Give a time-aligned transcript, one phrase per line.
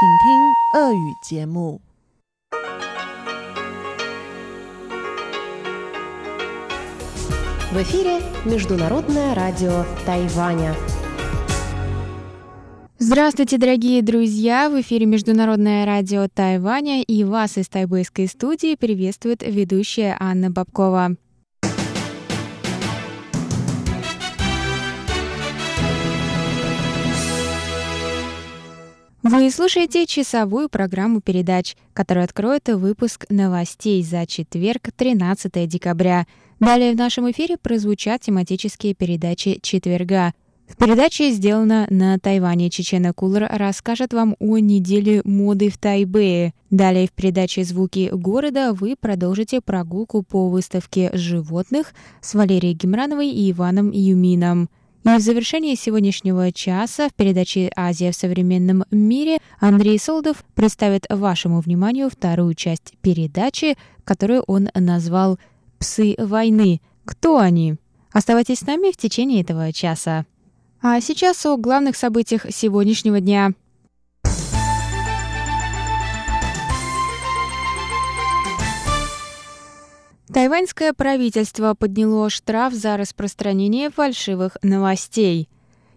[0.00, 1.81] 请听俄语节目。
[7.71, 10.75] В эфире Международное радио Тайваня.
[12.99, 14.69] Здравствуйте, дорогие друзья!
[14.69, 21.17] В эфире Международное радио Тайваня и вас из тайбэйской студии приветствует ведущая Анна Бабкова.
[29.23, 36.25] Вы слушаете часовую программу передач, которая откроет выпуск новостей за четверг, 13 декабря.
[36.59, 40.33] Далее в нашем эфире прозвучат тематические передачи четверга.
[40.67, 46.55] В передаче «Сделано на Тайване» Чечена Кулер расскажет вам о неделе моды в Тайбэе.
[46.71, 53.51] Далее в передаче «Звуки города» вы продолжите прогулку по выставке животных с Валерией Гемрановой и
[53.51, 54.67] Иваном Юмином.
[55.03, 61.59] И в завершении сегодняшнего часа в передаче «Азия в современном мире» Андрей Солдов представит вашему
[61.59, 65.39] вниманию вторую часть передачи, которую он назвал
[65.79, 66.81] «Псы войны».
[67.03, 67.77] Кто они?
[68.11, 70.27] Оставайтесь с нами в течение этого часа.
[70.83, 73.53] А сейчас о главных событиях сегодняшнего дня–
[80.33, 85.49] Тайваньское правительство подняло штраф за распространение фальшивых новостей.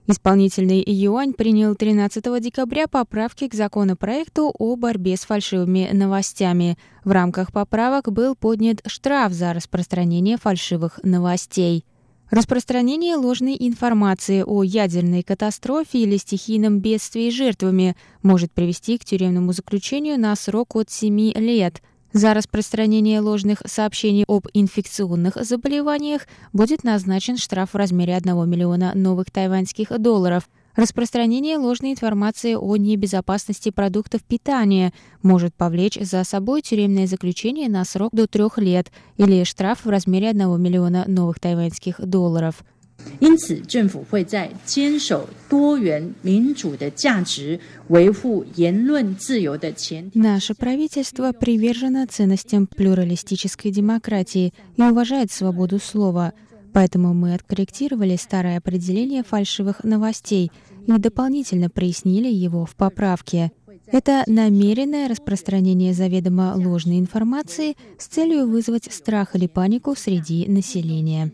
[0.09, 6.77] Исполнительный юань принял 13 декабря поправки к законопроекту о борьбе с фальшивыми новостями.
[7.05, 11.85] В рамках поправок был поднят штраф за распространение фальшивых новостей.
[12.29, 20.19] Распространение ложной информации о ядерной катастрофе или стихийном бедствии жертвами может привести к тюремному заключению
[20.19, 21.81] на срок от 7 лет–
[22.15, 29.33] за распространение ложных сообщений об инфекционных заболеваниях будет назначен штраф в размере 1 миллиона новых
[29.33, 30.48] тайваньских долларов.
[30.77, 38.11] Распространение ложной информации о небезопасности продуктов питания может повлечь за собой тюремное заключение на срок
[38.12, 42.65] до трех лет или штраф в размере 1 миллиона новых тайваньских долларов.
[43.19, 50.19] 因此，政府会在坚守多元民主的价值、维护言论自由的前提。
[50.19, 56.34] Наше правительство привержено ценностям плюралистической демократии и уважает свободу слова.
[56.72, 60.52] Поэтому мы откорректировали старое определение фальшивых новостей
[60.85, 63.52] и дополнительно прояснили его в поправке.
[63.87, 71.31] Это намеренное распространение заведомо ложной информации с целью вызвать страх или панику среди населения.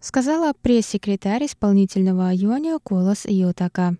[0.00, 3.96] Сказала пресс-секретарь исполнительного юаня Колос Йотака.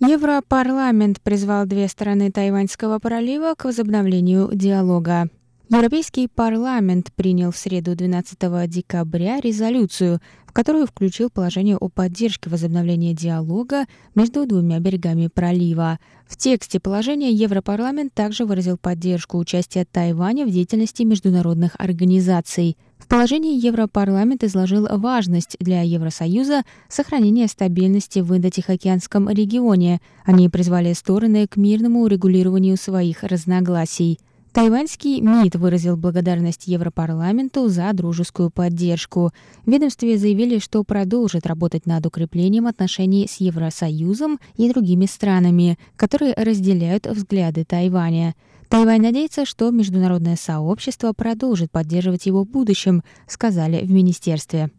[0.00, 5.28] Европарламент призвал две стороны Тайваньского пролива к возобновлению диалога.
[5.68, 13.12] Европейский парламент принял в среду 12 декабря резолюцию, в которую включил положение о поддержке возобновления
[13.12, 13.84] диалога
[14.14, 15.98] между двумя берегами пролива.
[16.26, 22.78] В тексте положения Европарламент также выразил поддержку участия Тайваня в деятельности международных организаций–
[23.10, 30.00] положении Европарламент изложил важность для Евросоюза сохранения стабильности в Индо-Тихоокеанском регионе.
[30.24, 34.20] Они призвали стороны к мирному урегулированию своих разногласий.
[34.52, 39.32] Тайваньский МИД выразил благодарность Европарламенту за дружескую поддержку.
[39.66, 46.34] В ведомстве заявили, что продолжит работать над укреплением отношений с Евросоюзом и другими странами, которые
[46.34, 48.34] разделяют взгляды Тайваня.
[48.70, 54.70] Тайвань надеется, что международное сообщество продолжит поддерживать его в будущем, сказали в министерстве.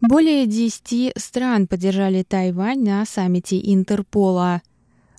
[0.00, 4.62] Более 10 стран поддержали Тайвань на саммите Интерпола.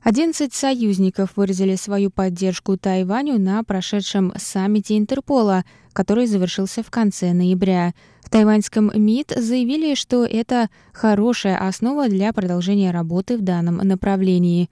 [0.04, 7.94] 11 союзников выразили свою поддержку Тайваню на прошедшем саммите Интерпола, который завершился в конце ноября.
[8.22, 14.70] В тайваньском МИД заявили, что это хорошая основа для продолжения работы в данном направлении.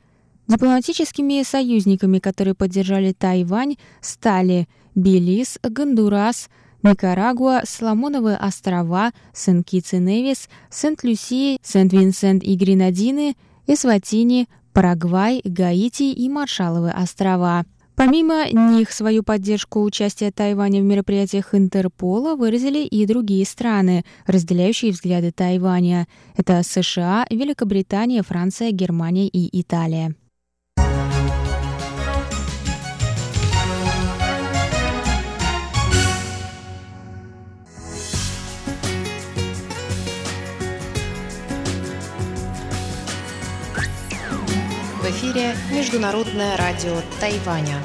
[0.48, 6.50] Дипломатическими союзниками, которые поддержали Тайвань, стали Белиз, Гондурас,
[6.84, 13.36] Никарагуа, Соломоновые острова, Сент-Китс-и-Невис, Сент-Люсия, Сент-Винсент и Гренадины,
[13.66, 14.48] Эсватини,
[14.78, 17.66] Парагвай, Гаити и Маршалловы острова.
[17.96, 25.32] Помимо них свою поддержку участия Тайваня в мероприятиях Интерпола выразили и другие страны, разделяющие взгляды
[25.32, 26.08] Тайваня.
[26.36, 30.14] Это США, Великобритания, Франция, Германия и Италия.
[45.28, 47.82] Международное радио Тайваня.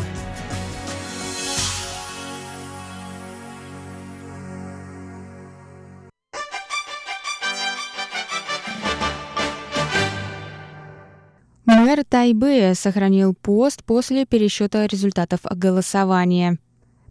[11.66, 16.58] Мэр Тайбэя сохранил пост после пересчета результатов голосования.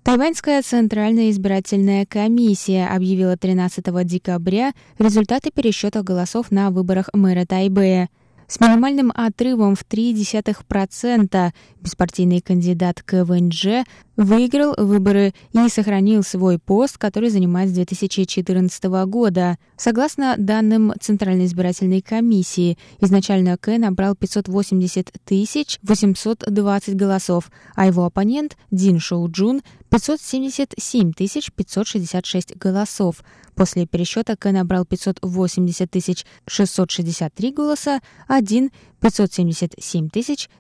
[0.03, 8.09] Тайваньская Центральная избирательная комиссия объявила 13 декабря результаты пересчета голосов на выборах мэра Тайбэя–
[8.51, 13.85] с минимальным отрывом в 0,3% беспартийный кандидат КВНЖ
[14.17, 19.57] выиграл выборы и сохранил свой пост, который занимает с 2014 года.
[19.77, 28.57] Согласно данным Центральной избирательной комиссии, изначально К набрал 580 тысяч 820 голосов, а его оппонент
[28.69, 29.61] Дин Шоу Джун
[29.91, 33.23] 577 566 голосов.
[33.55, 38.71] После пересчета К набрал 580 663 голоса, а Дин
[39.01, 40.07] 577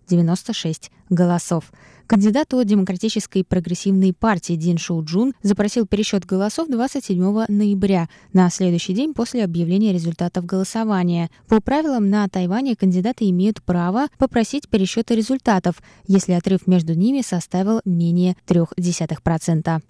[0.09, 1.71] 096 голосов.
[2.11, 8.93] Кандидат от Демократической прогрессивной партии Дин Шоу Джун запросил пересчет голосов 27 ноября, на следующий
[8.93, 11.29] день после объявления результатов голосования.
[11.47, 17.79] По правилам на Тайване кандидаты имеют право попросить пересчета результатов, если отрыв между ними составил
[17.85, 19.81] менее 0,3%.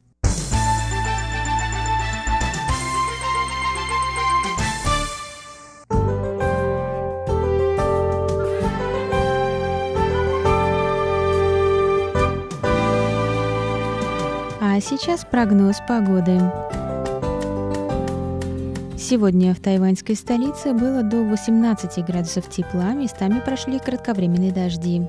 [14.81, 16.39] Сейчас прогноз погоды.
[18.97, 25.03] Сегодня в тайваньской столице было до 18 градусов тепла, местами прошли кратковременные дожди.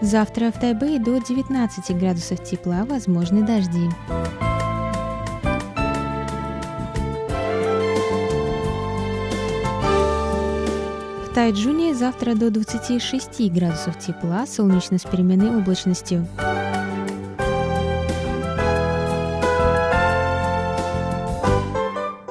[0.00, 3.88] Завтра в Тайбэе до 19 градусов тепла, возможны дожди.
[11.34, 16.26] Тайджуне завтра до 26 градусов тепла, солнечно с переменной облачностью.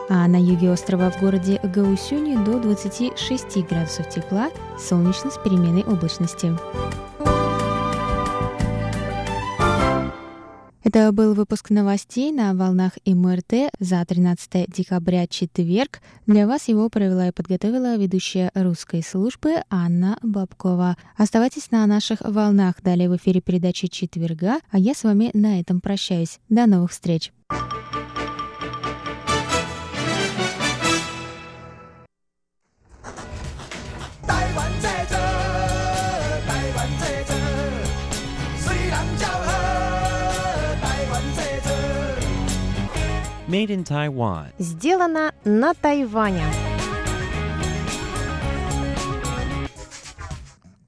[0.10, 4.50] А на юге острова в городе Гаусюни до 26 градусов тепла,
[4.80, 6.60] солнечно с переменной облачностью.
[10.88, 16.00] Это был выпуск новостей на волнах МРТ за 13 декабря, четверг.
[16.28, 20.96] Для вас его провела и подготовила ведущая русской службы Анна Бабкова.
[21.18, 22.76] Оставайтесь на наших волнах.
[22.82, 26.40] Далее в эфире передачи четверга, а я с вами на этом прощаюсь.
[26.48, 27.34] До новых встреч!
[43.48, 44.48] Made in Taiwan.
[44.60, 46.44] Сделано на Тайване.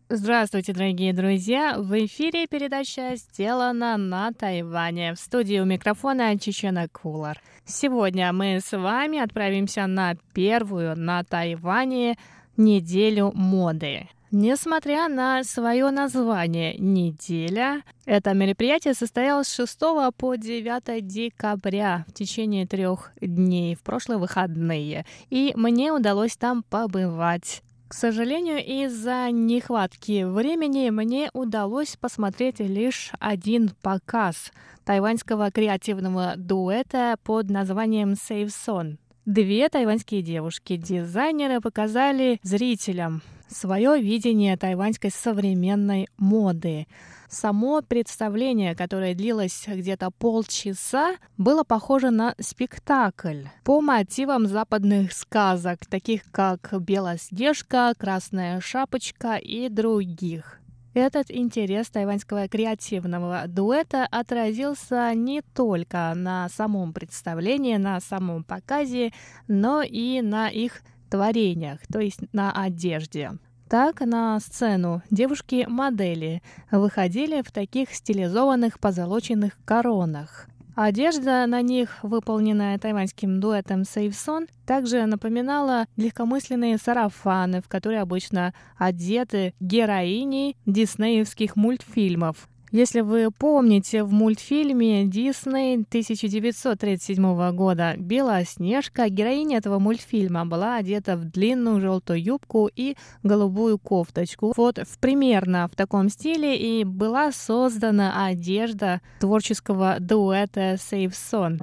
[0.10, 1.76] Здравствуйте, дорогие друзья!
[1.78, 5.14] В эфире передача «Сделано на Тайване».
[5.14, 7.42] В студии у микрофона Чечена Кулар.
[7.64, 12.18] Сегодня мы с вами отправимся на первую на Тайване
[12.58, 14.10] неделю моды.
[14.32, 19.80] Несмотря на свое название «Неделя», это мероприятие состоялось с 6
[20.16, 27.64] по 9 декабря в течение трех дней в прошлые выходные, и мне удалось там побывать.
[27.88, 34.52] К сожалению, из-за нехватки времени мне удалось посмотреть лишь один показ
[34.86, 38.98] тайваньского креативного дуэта под названием Save Son.
[39.26, 46.88] Две тайваньские девушки-дизайнеры показали зрителям свое видение тайваньской современной моды.
[47.30, 56.24] Само представление, которое длилось где-то полчаса, было похоже на спектакль по мотивам западных сказок, таких
[56.32, 60.60] как «Белоснежка», «Красная шапочка» и других.
[60.96, 69.14] Этот интерес тайваньского креативного дуэта отразился не только на самом представлении, на самом показе,
[69.48, 73.32] но и на их творениях, то есть на одежде.
[73.70, 80.48] Так на сцену девушки-модели выходили в таких стилизованных позолоченных коронах.
[80.76, 89.54] Одежда на них, выполненная тайваньским дуэтом Сейвсон, также напоминала легкомысленные сарафаны, в которые обычно одеты
[89.60, 92.48] героини диснеевских мультфильмов.
[92.72, 101.26] Если вы помните, в мультфильме Дисней 1937 года «Белоснежка» героиня этого мультфильма была одета в
[101.26, 104.54] длинную желтую юбку и голубую кофточку.
[104.56, 111.60] Вот в, примерно в таком стиле и была создана одежда творческого дуэта Save Son.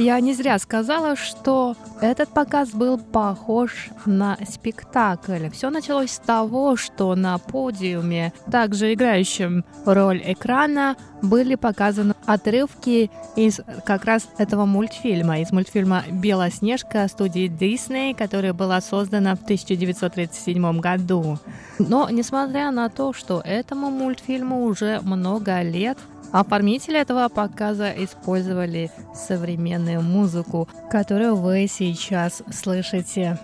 [0.00, 5.50] Я не зря сказала, что этот показ был похож на спектакль.
[5.50, 13.60] Все началось с того, что на подиуме, также играющем роль экрана, были показаны отрывки из
[13.84, 21.38] как раз этого мультфильма, из мультфильма «Белоснежка» студии Disney, которая была создана в 1937 году.
[21.78, 25.98] Но, несмотря на то, что этому мультфильму уже много лет,
[26.32, 33.38] Оформители этого показа использовали современную музыку, которую вы сейчас слышите.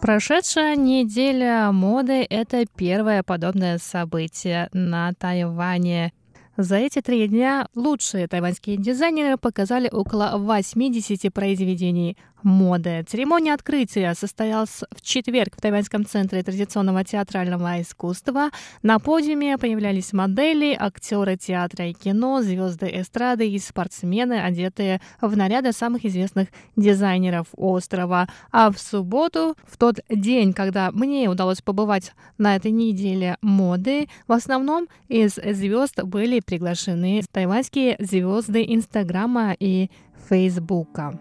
[0.00, 6.12] Прошедшая неделя моды– это первое подобное событие на Тайване.
[6.56, 13.04] За эти три дня лучшие тайваньские дизайнеры показали около 80 произведений моды.
[13.08, 18.50] Церемония открытия состоялась в четверг в Тайваньском центре традиционного театрального искусства.
[18.82, 25.72] На подиуме появлялись модели, актеры театра и кино, звезды эстрады и спортсмены, одетые в наряды
[25.72, 28.28] самых известных дизайнеров острова.
[28.52, 34.32] А в субботу, в тот день, когда мне удалось побывать на этой неделе моды, в
[34.32, 39.90] основном из звезд были приглашены тайваньские звезды Инстаграма и
[40.28, 41.18] Фейсбука.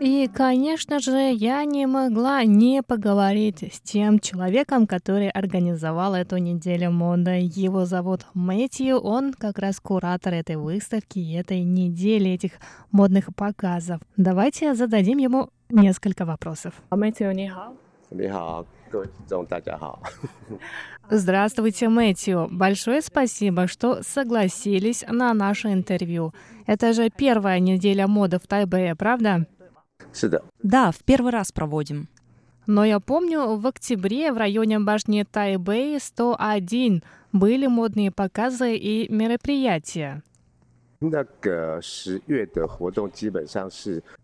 [0.00, 6.90] И, конечно же, я не могла не поговорить с тем человеком, который организовал эту неделю
[6.90, 7.50] моды.
[7.54, 12.52] Его зовут Мэтью, он как раз куратор этой выставки и этой недели, этих
[12.90, 14.00] модных показов.
[14.16, 16.72] Давайте зададим ему несколько вопросов.
[16.90, 17.74] Мэтью, не хао.
[21.10, 22.48] Здравствуйте, Мэтью.
[22.50, 26.32] Большое спасибо, что согласились на наше интервью.
[26.66, 29.46] Это же первая неделя моды в Тайбэе, правда?
[30.12, 30.42] Сюда.
[30.62, 32.08] Да, в первый раз проводим.
[32.66, 37.02] Но я помню, в октябре в районе башни Тайбэй 101
[37.32, 40.22] были модные показы и мероприятия.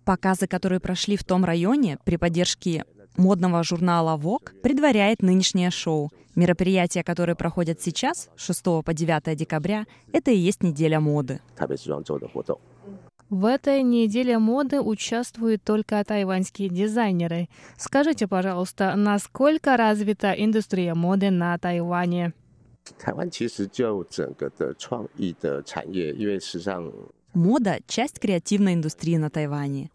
[0.05, 2.85] Показы, которые прошли в том районе при поддержке
[3.17, 6.11] модного журнала Vogue, предваряет нынешнее шоу.
[6.35, 11.41] Мероприятия, которые проходят сейчас, 6 по 9 декабря, это и есть неделя моды.
[13.29, 17.49] В этой неделе моды участвуют только тайваньские дизайнеры.
[17.77, 22.35] Скажите, пожалуйста, насколько развита индустрия моды на Тайване?
[23.05, 23.33] Тайвань
[27.35, 29.91] Мода– часть креативной индустрии на Тайване.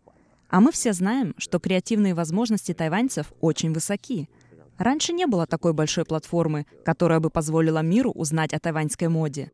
[0.50, 4.28] А мы все знаем, что креативные возможности тайваньцев очень высоки.
[4.78, 9.52] Раньше не было такой большой платформы, которая бы позволила миру узнать о тайваньской моде.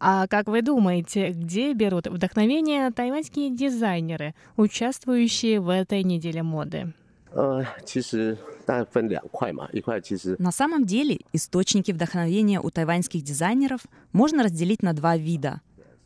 [0.00, 6.92] А как вы думаете, где берут вдохновение тайваньские дизайнеры, участвующие в этой неделе моды?
[10.38, 13.80] На самом деле источники вдохновения у тайваньских дизайнеров
[14.12, 15.60] можно разделить на два вида.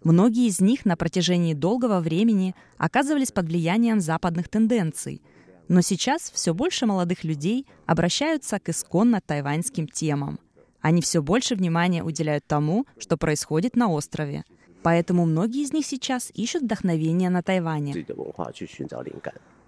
[0.04, 5.22] Многие из них на протяжении долгого времени оказывались под влиянием западных тенденций,
[5.68, 10.40] но сейчас все больше молодых людей обращаются к исконно тайваньским темам–
[10.83, 14.45] они все больше внимания уделяют тому, что происходит на острове.
[14.83, 18.05] Поэтому многие из них сейчас ищут вдохновение на Тайване.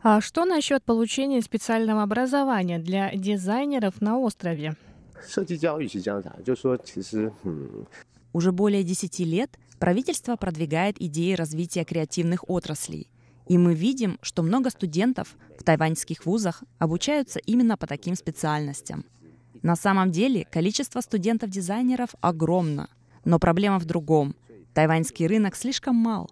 [0.03, 4.77] А что насчет получения специального образования для дизайнеров на острове?
[8.33, 13.09] Уже более 10 лет правительство продвигает идеи развития креативных отраслей.
[13.47, 19.05] И мы видим, что много студентов в тайваньских вузах обучаются именно по таким специальностям.
[19.65, 22.91] На самом деле количество студентов-дизайнеров огромно.
[23.25, 24.37] Но проблема в другом.
[24.75, 26.31] Тайваньский рынок слишком мал.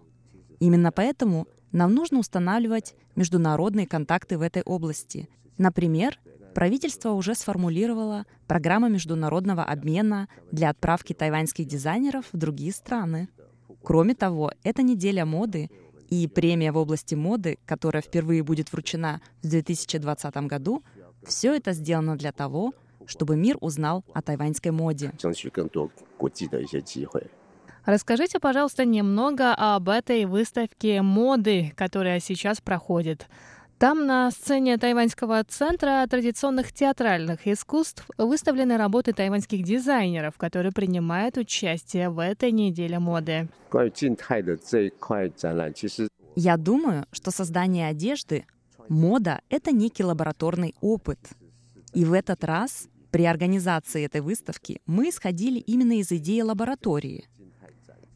[0.59, 5.29] Именно поэтому нам нужно устанавливать международные контакты в этой области.
[5.57, 6.19] Например,
[6.53, 13.29] правительство уже сформулировало программу международного обмена для отправки тайваньских дизайнеров в другие страны.
[13.81, 15.71] Кроме того, эта неделя моды
[16.11, 20.83] И премия в области моды, которая впервые будет вручена в 2020 году,
[21.25, 22.73] все это сделано для того,
[23.07, 25.11] чтобы мир узнал о тайваньской моде.
[27.85, 33.27] Расскажите, пожалуйста, немного об этой выставке моды, которая сейчас проходит.
[33.77, 42.09] Там на сцене Тайваньского центра традиционных театральных искусств выставлены работы тайваньских дизайнеров, которые принимают участие
[42.09, 43.49] в этой неделе моды.
[46.35, 48.45] Я думаю, что создание одежды,
[48.87, 51.19] мода— это некий лабораторный опыт.
[51.93, 57.29] И в этот раз при организации этой выставки мы исходили именно из идеи лаборатории.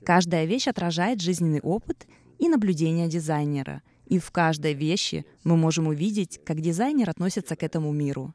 [0.03, 2.05] Каждая вещь отражает жизненный опыт
[2.39, 7.91] и наблюдения дизайнера— и в каждой вещи мы можем увидеть, как дизайнер относится к этому
[7.91, 8.33] миру.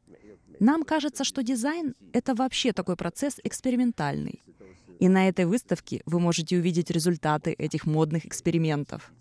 [0.61, 4.43] Нам кажется, что дизайн— это вообще такой процесс экспериментальный.
[5.01, 9.13] И на этой выставке вы можете увидеть результаты этих модных экспериментов.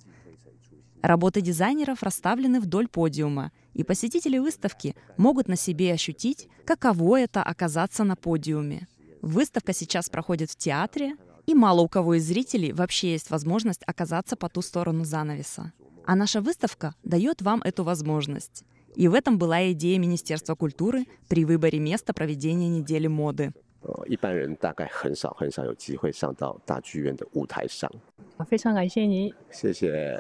[1.02, 8.04] Работы дизайнеров расставлены вдоль подиума, и посетители выставки могут на себе ощутить, каково это оказаться
[8.04, 8.88] на подиуме.
[9.22, 11.16] Выставка сейчас проходит в театре,
[11.48, 15.74] и мало у кого из зрителей вообще есть возможность оказаться по ту сторону занавеса.
[16.06, 18.64] А наша выставка дает вам эту возможность.
[18.96, 23.54] И в этом была идея Министерства культуры при выборе места проведения недели моды.
[24.08, 27.92] 一般人大概很少很少有机会上到大剧院的舞台上。
[28.48, 30.20] 非常感谢你，谢谢。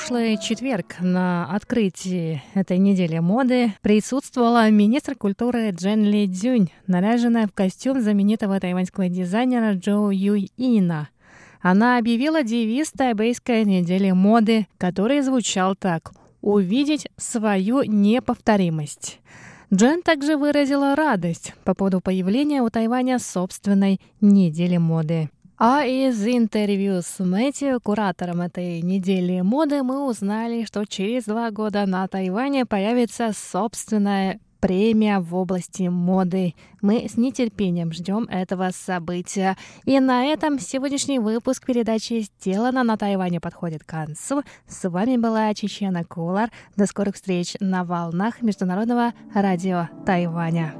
[0.00, 7.52] Прошлый четверг на открытии этой недели моды присутствовала министр культуры Джен Ли Цзюнь, наряженная в
[7.52, 11.10] костюм знаменитого тайваньского дизайнера Джоу Юй Ина.
[11.60, 19.20] Она объявила девиз тайбэйской недели моды, который звучал так «Увидеть свою неповторимость».
[19.72, 25.28] Джен также выразила радость по поводу появления у Тайваня собственной недели моды.
[25.62, 31.84] А из интервью с Мэтью, куратором этой недели моды, мы узнали, что через два года
[31.84, 36.54] на Тайване появится собственная премия в области моды.
[36.80, 39.58] Мы с нетерпением ждем этого события.
[39.84, 44.42] И на этом сегодняшний выпуск передачи «Сделано на Тайване» подходит к концу.
[44.66, 46.50] С вами была Чечена Кулар.
[46.76, 50.72] До скорых встреч на волнах Международного радио Тайваня.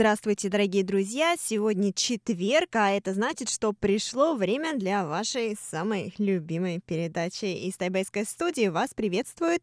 [0.00, 1.34] Здравствуйте, дорогие друзья!
[1.38, 7.44] Сегодня четверг, а это значит, что пришло время для вашей самой любимой передачи.
[7.44, 9.62] Из тайбайской студии вас приветствует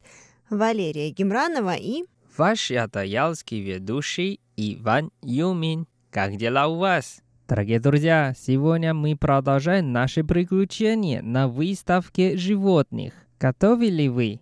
[0.52, 2.04] Валерия Гемранова и...
[2.38, 5.88] Ваш ятаялский ведущий Иван Юмин.
[6.12, 7.24] Как дела у вас?
[7.48, 13.16] Дорогие друзья, сегодня мы продолжаем наши приключения на выставке животных.
[13.40, 14.42] Готовы ли вы?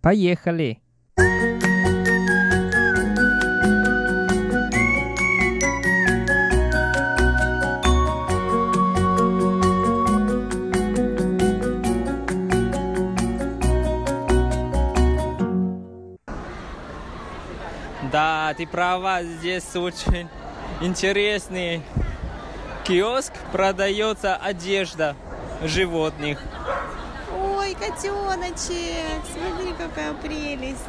[0.00, 0.80] Поехали!
[1.16, 1.55] Да,
[18.56, 20.28] ты права, здесь очень
[20.80, 21.82] интересный
[22.84, 25.14] киоск, продается одежда
[25.62, 26.40] животных.
[27.38, 30.80] Ой, котеночек, смотри, какая прелесть.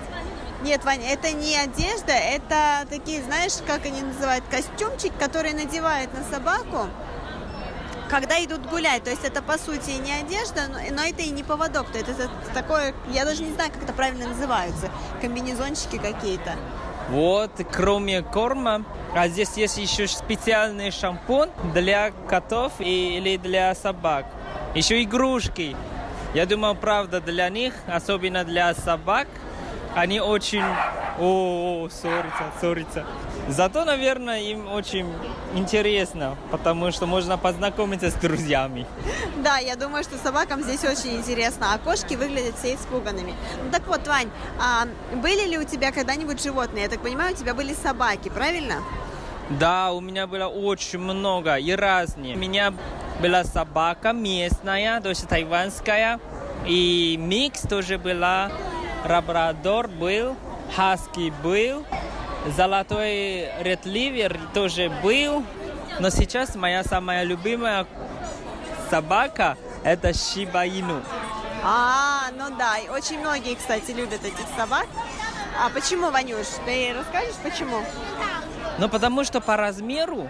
[0.62, 6.24] Нет, Ваня, это не одежда, это такие, знаешь, как они называют, костюмчик, который надевают на
[6.24, 6.88] собаку,
[8.10, 9.04] когда идут гулять.
[9.04, 11.92] То есть это, по сути, не одежда, но, это и не поводок.
[11.92, 14.90] То есть это такое, я даже не знаю, как это правильно называются,
[15.22, 16.56] комбинезончики какие-то.
[17.10, 18.84] Вот, кроме корма,
[19.16, 24.26] а здесь есть еще специальный шампунь для котов или для собак.
[24.76, 25.76] Еще игрушки.
[26.34, 29.28] Я думаю, правда, для них, особенно для собак,
[29.96, 30.64] они очень...
[31.20, 33.06] О, ссорятся, ссорятся.
[33.48, 35.12] Зато, наверное, им очень
[35.56, 38.86] интересно, потому что можно познакомиться с друзьями.
[39.38, 43.34] Да, я думаю, что собакам здесь очень интересно, а кошки выглядят все испуганными.
[43.64, 46.84] Ну так вот, Вань, а были ли у тебя когда-нибудь животные?
[46.84, 48.84] Я так понимаю, у тебя были собаки, правильно?
[49.50, 52.36] Да, у меня было очень много и разные.
[52.36, 52.74] У меня
[53.22, 56.20] была собака местная, то есть тайванская,
[56.66, 58.52] и микс тоже была,
[59.06, 60.36] лабрадор был,
[60.76, 61.86] хаски был,
[62.56, 65.44] Золотой ретливер тоже был,
[66.00, 67.86] но сейчас моя самая любимая
[68.90, 71.02] собака– это Шибаину.
[71.64, 74.88] А, ну да, и очень многие, кстати, любят этих собак.
[75.62, 76.46] А почему, Ванюш?
[76.66, 77.82] Ты расскажешь, почему?
[78.78, 80.30] Ну, потому что по размеру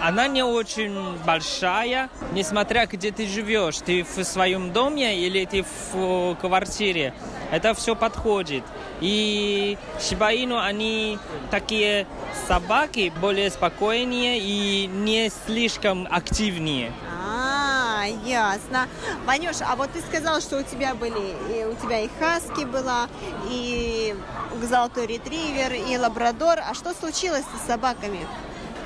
[0.00, 6.34] она не очень большая, несмотря где ты живешь, ты в своем доме или ты в
[6.40, 7.12] квартире,
[7.52, 8.64] это все подходит.
[9.00, 11.18] И Шибаину, они
[11.50, 12.06] такие
[12.48, 16.92] собаки, более спокойнее и не слишком активнее.
[17.14, 18.88] А, ясно.
[19.26, 23.08] Ванюш, а вот ты сказал, что у тебя были, и у тебя и хаски была,
[23.50, 24.16] и
[24.62, 26.58] золотой ретривер, и лабрадор.
[26.58, 28.26] А что случилось с собаками?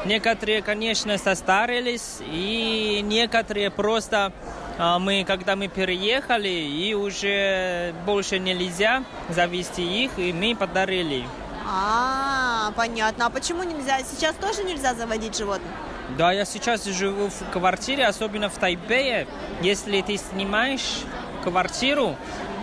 [0.04, 4.32] Некоторые, конечно, состарились, и некоторые просто
[4.78, 11.24] мы, когда мы переехали, и уже больше нельзя завести их, и мы подарили.
[11.68, 13.26] А, понятно.
[13.26, 13.98] А почему нельзя?
[14.00, 15.70] Сейчас тоже нельзя заводить животных?
[16.16, 19.26] Да, я сейчас живу в квартире, особенно в Тайбэе.
[19.62, 21.02] Если ты снимаешь
[21.42, 22.16] квартиру,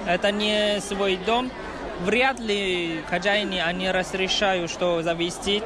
[0.08, 1.52] это не свой дом,
[2.02, 5.62] вряд ли хозяине они разрешают, что завести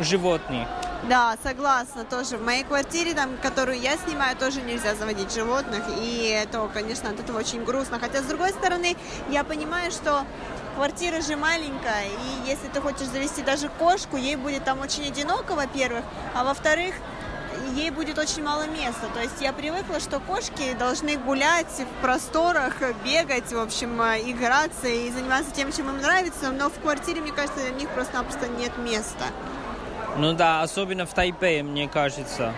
[0.00, 0.68] животных.
[1.08, 2.36] Да, согласна, тоже.
[2.36, 7.18] В моей квартире, там, которую я снимаю, тоже нельзя заводить животных, и это, конечно, от
[7.18, 7.98] этого очень грустно.
[7.98, 8.96] Хотя, с другой стороны,
[9.28, 10.24] я понимаю, что
[10.76, 15.56] квартира же маленькая, и если ты хочешь завести даже кошку, ей будет там очень одиноко,
[15.56, 16.04] во-первых,
[16.36, 16.94] а во-вторых,
[17.74, 19.08] ей будет очень мало места.
[19.12, 25.10] То есть я привыкла, что кошки должны гулять в просторах, бегать, в общем, играться и
[25.10, 29.24] заниматься тем, чем им нравится, но в квартире, мне кажется, для них просто-напросто нет места.
[30.16, 32.52] Ну да, особенно в Тайпее, мне кажется.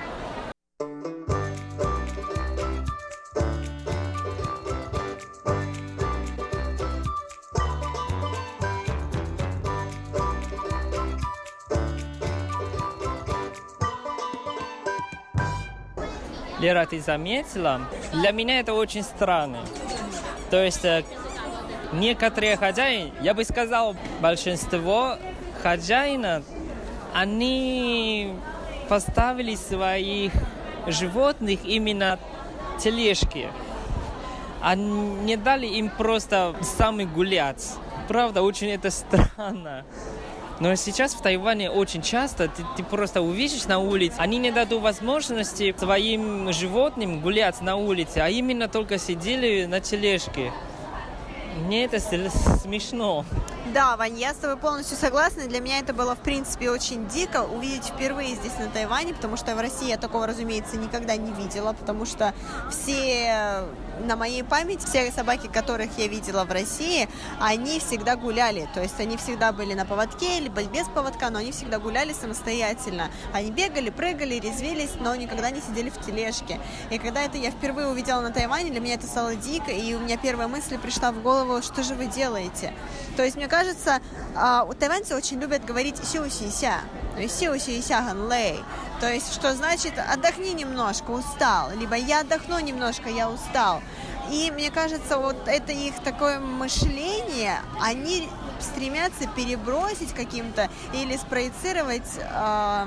[16.59, 17.83] Лера, ты заметила?
[18.13, 19.61] Для меня это очень странно.
[20.51, 21.05] То есть э,
[21.93, 25.19] некоторые хозяины, я бы сказал, большинство
[25.63, 26.43] хозяина
[27.15, 28.35] они
[28.89, 30.33] поставили своих
[30.87, 32.19] животных именно
[32.79, 33.49] тележки.
[34.61, 34.85] Они
[35.25, 37.75] не дали им просто сами гулять.
[38.09, 39.85] Правда, очень это странно.
[40.61, 44.83] Но сейчас в Тайване очень часто ты, ты просто увидишь на улице, они не дадут
[44.83, 50.53] возможности своим животным гулять на улице, а именно только сидели на тележке.
[51.65, 53.25] Мне это смешно.
[53.73, 55.47] Да, Вань, я с тобой полностью согласна.
[55.47, 59.57] Для меня это было, в принципе, очень дико увидеть впервые здесь, на Тайване, потому что
[59.57, 62.35] в России я такого, разумеется, никогда не видела, потому что
[62.71, 63.65] все
[64.01, 67.09] на моей памяти, все собаки, которых я видела в России,
[67.41, 68.69] они всегда гуляли.
[68.75, 73.11] То есть они всегда были на поводке, либо без поводка, но они всегда гуляли самостоятельно.
[73.33, 76.61] Они бегали, прыгали, резвились, но никогда не сидели в тележке.
[76.91, 80.01] И когда это я впервые увидела на Тайване, для меня это стало дико, и у
[80.01, 82.75] меня первая мысль пришла в голову, что же вы делаете?
[83.17, 84.01] То есть, мне кажется,
[84.35, 86.81] а, тайваньцы очень любят говорить сю си ся,
[87.15, 88.61] то есть сю си ся лей.
[89.01, 93.81] То есть, что значит отдохни немножко, устал, либо я отдохну немножко, я устал.
[94.33, 102.87] И мне кажется, вот это их такое мышление, они стремятся перебросить каким-то или спроецировать э,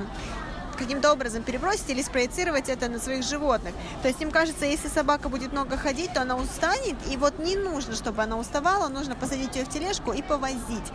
[0.77, 3.73] каким-то образом перебросить или спроецировать это на своих животных.
[4.01, 7.55] То есть им кажется, если собака будет много ходить, то она устанет, и вот не
[7.55, 10.91] нужно, чтобы она уставала, нужно посадить ее в тележку и повозить.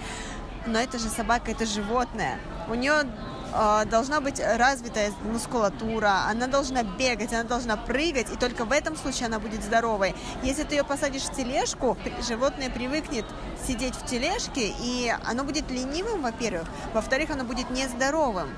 [0.66, 2.38] Но это же собака, это животное.
[2.68, 3.04] У нее
[3.52, 8.96] э, должна быть развитая мускулатура, она должна бегать, она должна прыгать, и только в этом
[8.96, 10.14] случае она будет здоровой.
[10.44, 13.24] Если ты ее посадишь в тележку, животное привыкнет
[13.66, 18.48] сидеть в тележке, и оно будет ленивым, во-первых, во-вторых, оно будет нездоровым.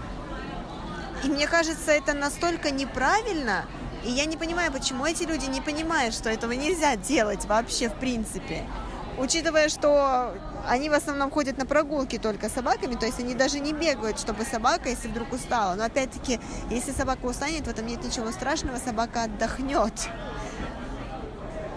[1.25, 3.65] И мне кажется, это настолько неправильно,
[4.05, 7.95] и я не понимаю, почему эти люди не понимают, что этого нельзя делать вообще в
[7.95, 8.67] принципе.
[9.17, 10.35] Учитывая, что
[10.69, 14.19] они в основном ходят на прогулки только с собаками, то есть они даже не бегают,
[14.19, 15.77] чтобы собака, если вдруг устала.
[15.77, 19.95] Но опять-таки, если собака устанет, в этом нет ничего страшного, собака отдохнет.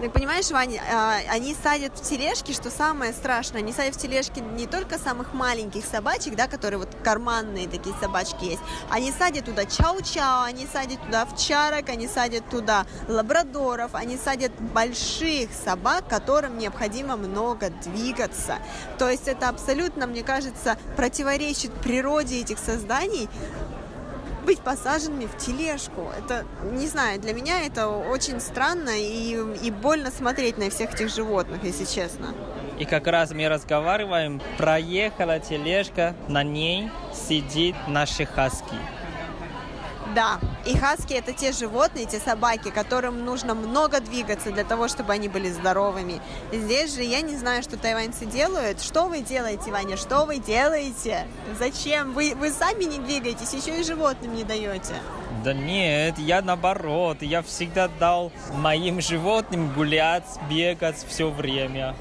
[0.00, 4.38] Так понимаешь, Ваня, а, они садят в тележки, что самое страшное, они садят в тележки
[4.38, 9.64] не только самых маленьких собачек, да, которые вот карманные такие собачки есть, они садят туда
[9.64, 17.16] чау-чау, они садят туда овчарок, они садят туда лабрадоров, они садят больших собак, которым необходимо
[17.16, 18.58] много двигаться.
[18.98, 23.28] То есть это абсолютно, мне кажется, противоречит природе этих созданий,
[24.48, 26.10] быть посаженными в тележку.
[26.16, 31.14] Это, не знаю, для меня это очень странно и, и больно смотреть на всех этих
[31.14, 32.34] животных, если честно.
[32.78, 38.76] И как раз мы разговариваем, проехала тележка, на ней сидит наши хаски.
[40.14, 45.12] Да, и хаски это те животные, те собаки, которым нужно много двигаться для того, чтобы
[45.12, 46.20] они были здоровыми.
[46.52, 48.80] Здесь же я не знаю, что тайваньцы делают.
[48.80, 49.96] Что вы делаете, Ваня?
[49.96, 51.26] Что вы делаете?
[51.58, 52.12] Зачем?
[52.12, 54.94] Вы, вы сами не двигаетесь, еще и животным не даете.
[55.44, 57.18] Да нет, я наоборот.
[57.20, 61.94] Я всегда дал моим животным гулять, бегать все время.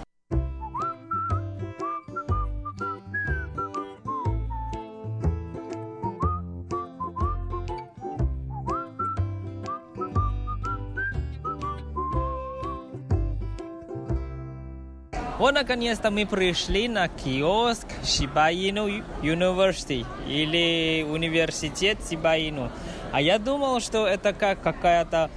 [15.40, 18.88] Вот, наконец-то мы пришли на киоск Шибаину
[19.22, 22.72] University или университет Шибаину.
[23.12, 25.30] А я думал, что это как какая-то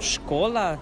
[0.00, 0.78] школа,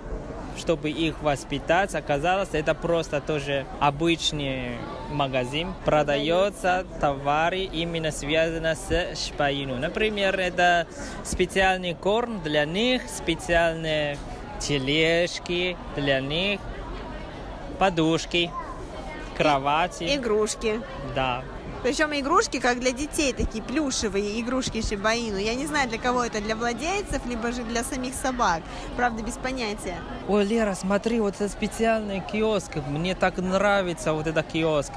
[0.57, 1.97] чтобы их воспитать.
[1.97, 4.77] Оказалось, это просто тоже обычный
[5.11, 5.75] магазин.
[5.85, 9.79] Продается товары именно связаны с Шибаину.
[9.79, 10.87] Например, это
[11.25, 14.17] специальный корм для них, специальные
[14.61, 16.61] тележки для них,
[17.83, 18.49] подушки,
[19.37, 20.05] кровати.
[20.15, 20.81] Игрушки.
[21.17, 21.43] Да.
[21.83, 25.37] Причем игрушки, как для детей, такие плюшевые игрушки Шибаину.
[25.37, 28.63] Я не знаю, для кого это, для владельцев, либо же для самих собак.
[28.97, 29.97] Правда, без понятия.
[30.29, 32.77] Ой, Лера, смотри, вот это специальный киоск.
[32.87, 34.93] Мне так нравится вот этот киоск.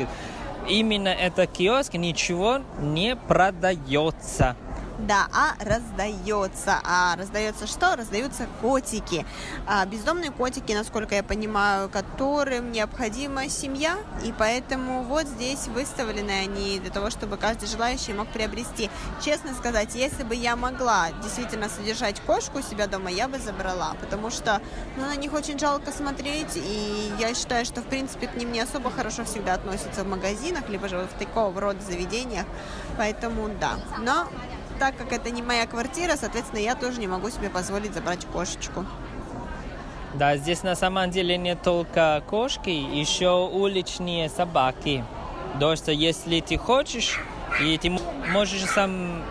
[0.70, 4.56] Именно этот киоск ничего не продается.
[5.00, 6.80] Да, а раздается.
[6.84, 7.96] А раздается что?
[7.96, 9.26] Раздаются котики.
[9.68, 13.98] А, бездомные котики, насколько я понимаю, которым необходима семья.
[14.24, 18.90] И поэтому вот здесь выставлены они для того, чтобы каждый желающий мог приобрести.
[19.24, 23.96] Честно сказать, если бы я могла действительно содержать кошку у себя дома, я бы забрала.
[24.00, 24.62] Потому что
[24.96, 26.56] ну, на них очень жалко смотреть.
[26.56, 30.70] И я считаю, что в принципе к ним не особо хорошо всегда относятся в магазинах,
[30.70, 32.46] либо же в такого рода заведениях.
[32.98, 33.78] Поэтому да.
[34.00, 34.28] Но
[34.80, 38.86] так как это не моя квартира, соответственно, я тоже не могу себе позволить забрать кошечку.
[40.14, 45.04] Да, здесь на самом деле не только кошки, еще уличные собаки.
[45.60, 47.20] То что если ты хочешь,
[47.62, 47.92] и ты
[48.32, 49.24] можешь сам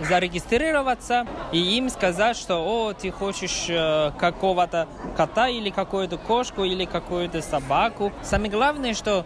[0.00, 6.84] зарегистрироваться и им сказать, что о, ты хочешь э, какого-то кота или какую-то кошку или
[6.84, 8.12] какую-то собаку.
[8.22, 9.24] Самое главное, что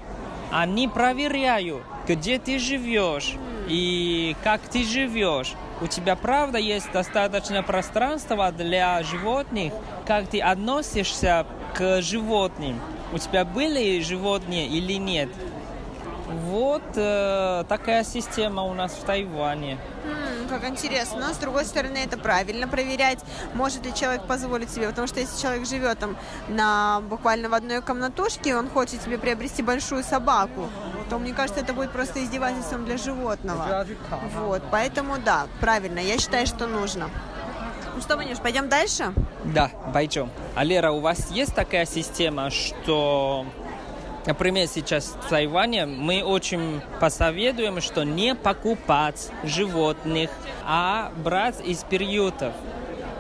[0.51, 3.37] они проверяют, где ты живешь
[3.69, 5.55] и как ты живешь.
[5.81, 9.73] У тебя правда есть достаточно пространства для животных,
[10.07, 12.81] как ты относишься к животным.
[13.13, 15.29] У тебя были животные или нет?
[16.27, 19.79] Вот э, такая система у нас в Тайване.
[20.49, 21.29] Как интересно.
[21.29, 23.19] Но, с другой стороны, это правильно проверять,
[23.55, 24.89] может ли человек позволить себе.
[24.89, 26.17] Потому что если человек живет там
[26.49, 30.69] на буквально в одной комнатушке, он хочет себе приобрести большую собаку,
[31.09, 33.87] то, мне кажется, это будет просто издевательством для животного.
[34.39, 37.09] Вот, поэтому, да, правильно, я считаю, что нужно.
[37.95, 39.13] Ну что, Ванюш, пойдем дальше?
[39.45, 40.31] Да, пойдем.
[40.55, 43.47] А Лера, у вас есть такая система, что
[44.27, 50.31] Например, сейчас в Тайване мы очень посоветуем, что не покупать животных,
[50.65, 52.53] а брать из приютов.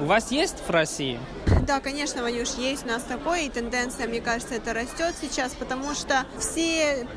[0.00, 1.20] У вас есть в России?
[1.66, 5.94] Да, конечно, Ванюш, есть у нас такое, и тенденция, мне кажется, это растет сейчас, потому
[5.94, 7.08] что все,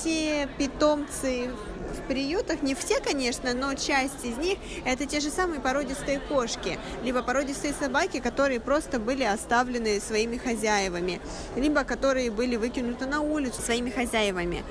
[0.00, 5.60] все питомцы в приютах, не все, конечно, но часть из них это те же самые
[5.60, 11.20] породистые кошки, либо породистые собаки, которые просто были оставлены своими хозяевами,
[11.56, 14.64] либо которые были выкинуты на улицу своими хозяевами.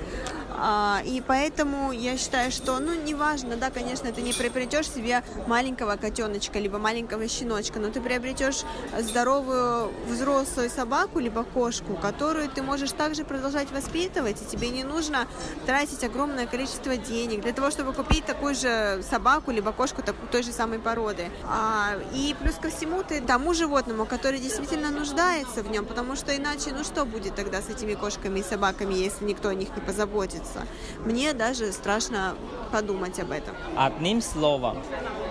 [0.60, 5.94] А, и поэтому я считаю, что, ну, неважно, да, конечно, ты не приобретешь себе маленького
[5.94, 8.64] котеночка, либо маленького щеночка, но ты приобретешь
[8.98, 15.28] здоровую взрослую собаку, либо кошку, которую ты можешь также продолжать воспитывать, и тебе не нужно
[15.64, 20.42] тратить огромное количество денег для того, чтобы купить такую же собаку, либо кошку так- той
[20.42, 21.30] же самой породы.
[21.44, 26.36] А, и плюс ко всему ты тому животному, который действительно нуждается в нем, потому что
[26.36, 29.82] иначе, ну что будет тогда с этими кошками и собаками, если никто о них не
[29.82, 30.66] позаботится?
[31.04, 32.34] Мне даже страшно
[32.72, 33.54] подумать об этом.
[33.76, 34.78] Одним словом,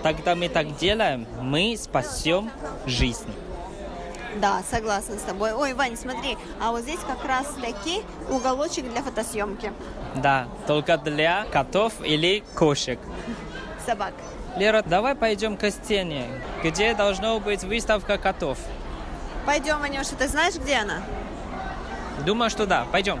[0.02, 2.50] тогда мы так делаем, мы спасем
[2.86, 3.26] жизнь.
[4.40, 5.52] Да, согласна с тобой.
[5.52, 9.72] Ой, Вань, смотри, а вот здесь как раз таки уголочек для фотосъемки
[10.16, 12.98] Да, только для котов или кошек.
[13.84, 14.12] собак.
[14.56, 16.26] Лера, давай пойдем к стене,
[16.62, 18.58] где должна быть выставка котов.
[19.44, 21.02] Пойдем, Ванюша, ты знаешь, где она?
[22.24, 22.86] Думаю, что да.
[22.92, 23.20] Пойдем.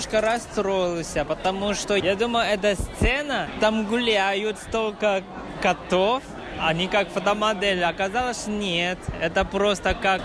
[0.00, 5.22] Немножко расстроился, потому что я думаю, эта сцена, там гуляют столько
[5.60, 6.22] котов,
[6.58, 7.84] они как фотомодель.
[7.84, 8.98] Оказалось, нет.
[9.20, 10.22] Это просто как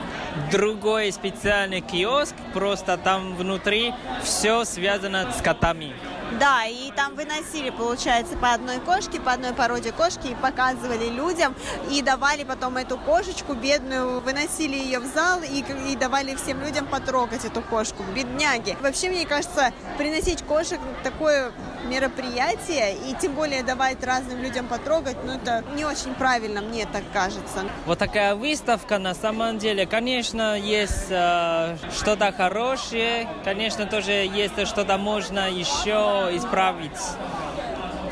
[0.51, 3.93] другой специальный киоск, просто там внутри
[4.23, 5.93] все связано с котами.
[6.39, 11.55] Да, и там выносили, получается, по одной кошке, по одной породе кошки и показывали людям,
[11.91, 16.87] и давали потом эту кошечку бедную, выносили ее в зал и, и давали всем людям
[16.87, 18.75] потрогать эту кошку, бедняги.
[18.81, 21.51] Вообще, мне кажется, приносить кошек такое
[21.85, 27.03] мероприятие, и тем более давать разным людям потрогать, ну это не очень правильно, мне так
[27.13, 27.65] кажется.
[27.85, 34.97] Вот такая выставка на самом деле, конечно, есть э, что-то хорошее, конечно, тоже есть что-то
[34.97, 36.91] можно еще исправить.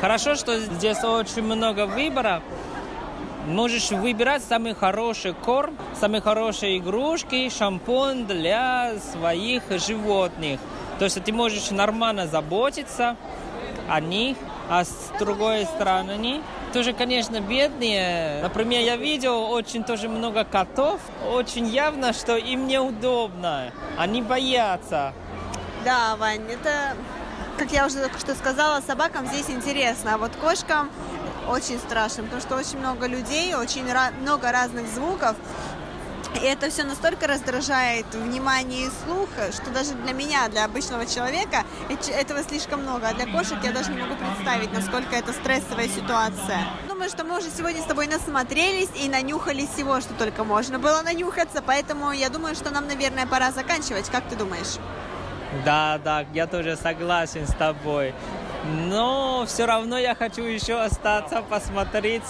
[0.00, 2.42] Хорошо, что здесь очень много выбора.
[3.46, 10.60] Можешь выбирать самый хороший корм, самые хорошие игрушки, шампунь для своих животных.
[10.98, 13.16] То есть ты можешь нормально заботиться,
[13.88, 14.36] о них,
[14.68, 18.42] а с другой стороны тоже, конечно, бедные.
[18.42, 21.00] Например, я видел очень тоже много котов.
[21.32, 23.72] Очень явно, что им неудобно.
[23.96, 25.12] Они боятся.
[25.84, 26.96] Да, Вань, это,
[27.58, 30.14] как я уже только что сказала, собакам здесь интересно.
[30.14, 30.90] А вот кошкам
[31.48, 33.84] очень страшно, потому что очень много людей, очень
[34.22, 35.36] много разных звуков.
[36.34, 41.64] И это все настолько раздражает внимание и слух, что даже для меня, для обычного человека,
[41.88, 43.08] этого слишком много.
[43.08, 46.58] А для кошек я даже не могу представить, насколько это стрессовая ситуация.
[46.88, 51.02] Думаю, что мы уже сегодня с тобой насмотрелись и нанюхались всего, что только можно было
[51.02, 54.10] нанюхаться, поэтому я думаю, что нам, наверное, пора заканчивать.
[54.10, 54.78] Как ты думаешь?
[55.64, 58.12] Да, да, я тоже согласен с тобой.
[58.64, 62.22] Но все равно я хочу еще остаться, посмотреть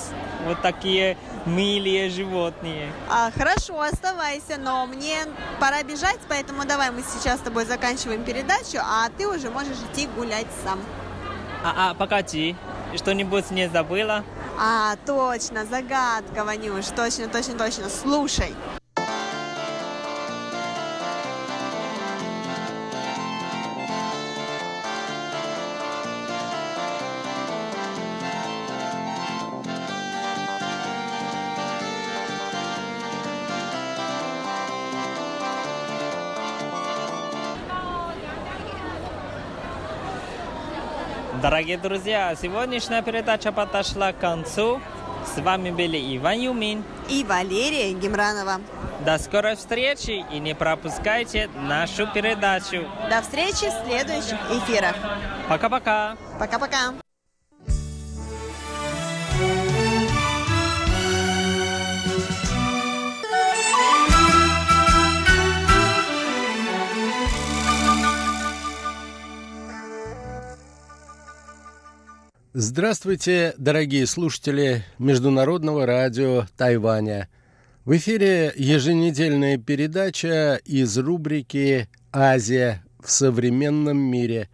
[0.47, 1.17] вот такие
[1.47, 2.91] милые животные.
[3.09, 5.19] А, хорошо, оставайся, но мне
[5.61, 10.09] пора бежать, поэтому давай мы сейчас с тобой заканчиваем передачу, а ты уже можешь идти
[10.17, 10.81] гулять сам.
[11.63, 12.57] А, а погоди,
[12.97, 14.25] что-нибудь не забыла?
[14.59, 17.89] А, точно, загадка, Ванюш, точно, точно, точно.
[17.89, 18.55] Слушай.
[41.45, 44.81] Дорогие друзья, сегодняшняя передача подошла к концу.
[45.27, 48.63] С вами были Иван Юмин и Валерия Гемранова.
[49.05, 52.89] До скорой встречи и не пропускайте нашу передачу.
[53.11, 54.97] До встречи в следующих эфирах.
[55.47, 56.17] Пока-пока.
[56.39, 57.04] Пока-пока.
[72.57, 77.29] Здравствуйте, дорогие слушатели Международного радио Тайваня.
[77.85, 84.51] В эфире еженедельная передача из рубрики «Азия в современном мире».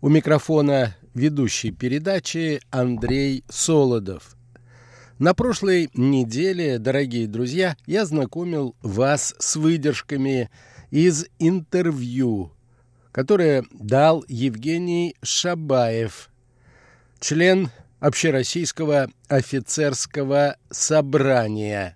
[0.00, 4.34] У микрофона ведущий передачи Андрей Солодов.
[5.18, 10.48] На прошлой неделе, дорогие друзья, я знакомил вас с выдержками
[10.90, 12.52] из интервью,
[13.12, 16.30] которое дал Евгений Шабаев–
[17.20, 21.94] член Общероссийского офицерского собрания.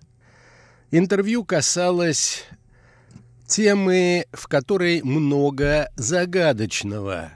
[0.89, 2.43] Интервью касалось
[3.45, 7.33] темы, в которой много загадочного.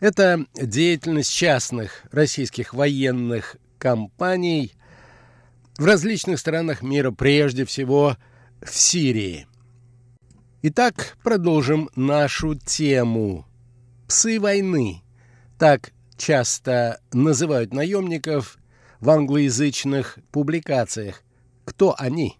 [0.00, 4.72] Это деятельность частных российских военных компаний
[5.78, 8.16] в различных странах мира, прежде всего
[8.60, 9.46] в Сирии.
[10.62, 13.46] Итак, продолжим нашу тему.
[14.06, 15.02] Псы войны.
[15.58, 18.58] Так часто называют наемников
[19.00, 21.22] в англоязычных публикациях.
[21.64, 22.38] Кто они?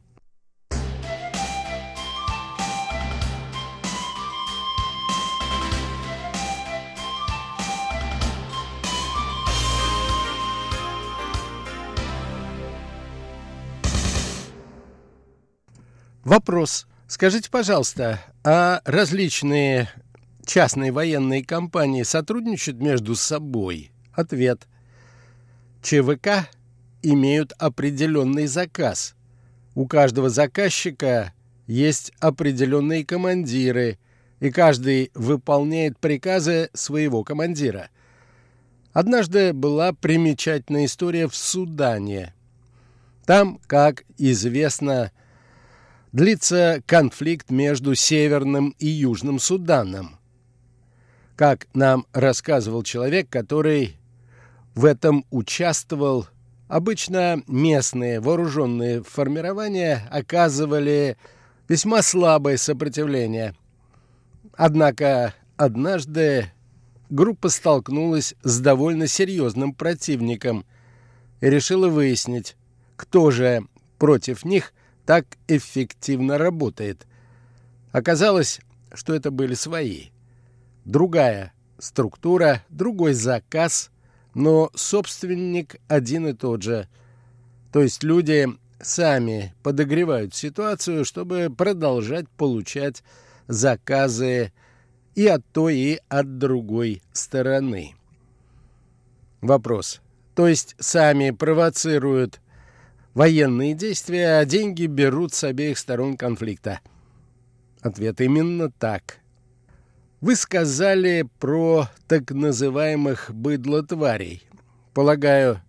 [16.24, 16.86] Вопрос.
[17.08, 19.90] Скажите, пожалуйста, а различные
[20.44, 23.92] частные военные компании сотрудничают между собой?
[24.12, 24.66] Ответ.
[25.82, 26.48] ЧВК
[27.02, 29.14] имеют определенный заказ.
[29.74, 31.32] У каждого заказчика
[31.66, 33.98] есть определенные командиры,
[34.40, 37.88] и каждый выполняет приказы своего командира.
[38.92, 42.34] Однажды была примечательная история в Судане.
[43.24, 45.12] Там, как известно,
[46.10, 50.18] длится конфликт между Северным и Южным Суданом–
[51.36, 53.96] как нам рассказывал человек, который
[54.74, 56.26] в этом участвовал.
[56.68, 61.16] Обычно местные вооруженные формирования оказывали
[61.68, 63.54] весьма слабое сопротивление.
[64.56, 66.50] Однако однажды
[67.10, 70.64] группа столкнулась с довольно серьезным противником
[71.40, 72.56] и решила выяснить,
[72.96, 73.66] кто же
[73.98, 74.72] против них
[75.04, 77.06] так эффективно работает.
[77.90, 78.60] Оказалось,
[78.94, 80.11] что это были свои.
[80.84, 83.90] Другая структура, другой заказ,
[84.34, 86.88] но собственник один и тот же.
[87.72, 88.48] То есть люди
[88.80, 93.02] сами подогревают ситуацию, чтобы продолжать получать
[93.46, 94.52] заказы
[95.14, 97.94] и от той, и от другой стороны.
[99.40, 100.00] Вопрос.
[100.34, 102.40] То есть сами провоцируют
[103.14, 106.80] военные действия, а деньги берут с обеих сторон конфликта?
[107.80, 109.18] Ответ именно так.
[110.22, 114.44] Вы сказали про так называемых быдлотварей.
[114.94, 115.60] Полагаю,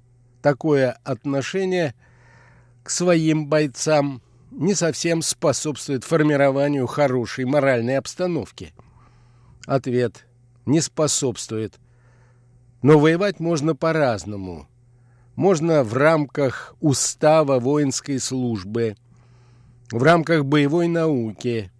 [0.43, 1.95] такое отношение
[2.84, 8.74] к своим бойцам не совсем способствует формированию хорошей моральной обстановки.
[9.66, 10.28] Ответ–
[10.68, 11.80] не способствует.
[12.84, 14.68] Но воевать можно по-разному.
[15.36, 18.97] Можно в рамках устава воинской службы,
[19.91, 21.72] в рамках боевой науки,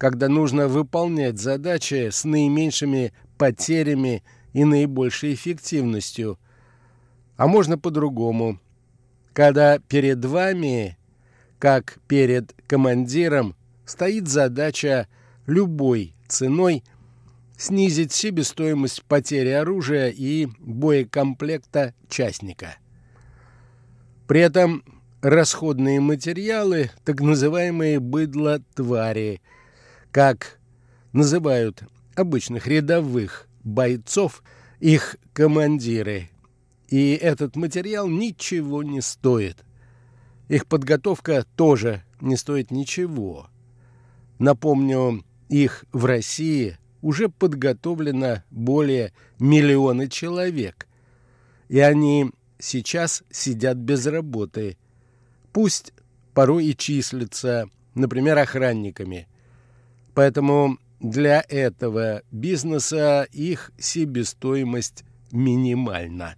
[0.00, 4.24] когда нужно выполнять задачи с наименьшими потерями
[4.54, 6.38] и наибольшей эффективностью.
[7.36, 8.58] А можно по-другому.
[9.34, 10.96] Когда перед вами,
[11.58, 15.06] как перед командиром, стоит задача
[15.46, 16.82] любой ценой
[17.58, 22.76] снизить себестоимость потери оружия и боекомплекта частника.
[24.26, 24.82] При этом
[25.20, 29.42] расходные материалы, так называемые быдло-твари–
[30.12, 30.58] как
[31.12, 31.82] называют
[32.14, 34.42] обычных рядовых бойцов
[34.80, 36.30] их командиры.
[36.88, 39.64] И этот материал ничего не стоит.
[40.48, 43.48] Их подготовка тоже не стоит ничего.
[44.38, 50.88] Напомню, их в России уже подготовлено более миллиона человек.
[51.68, 54.76] И они сейчас сидят без работы.
[55.52, 55.92] Пусть
[56.34, 59.28] порой и числятся, например, охранниками.
[60.14, 66.34] Поэтому для этого бизнеса их себестоимость минимальна.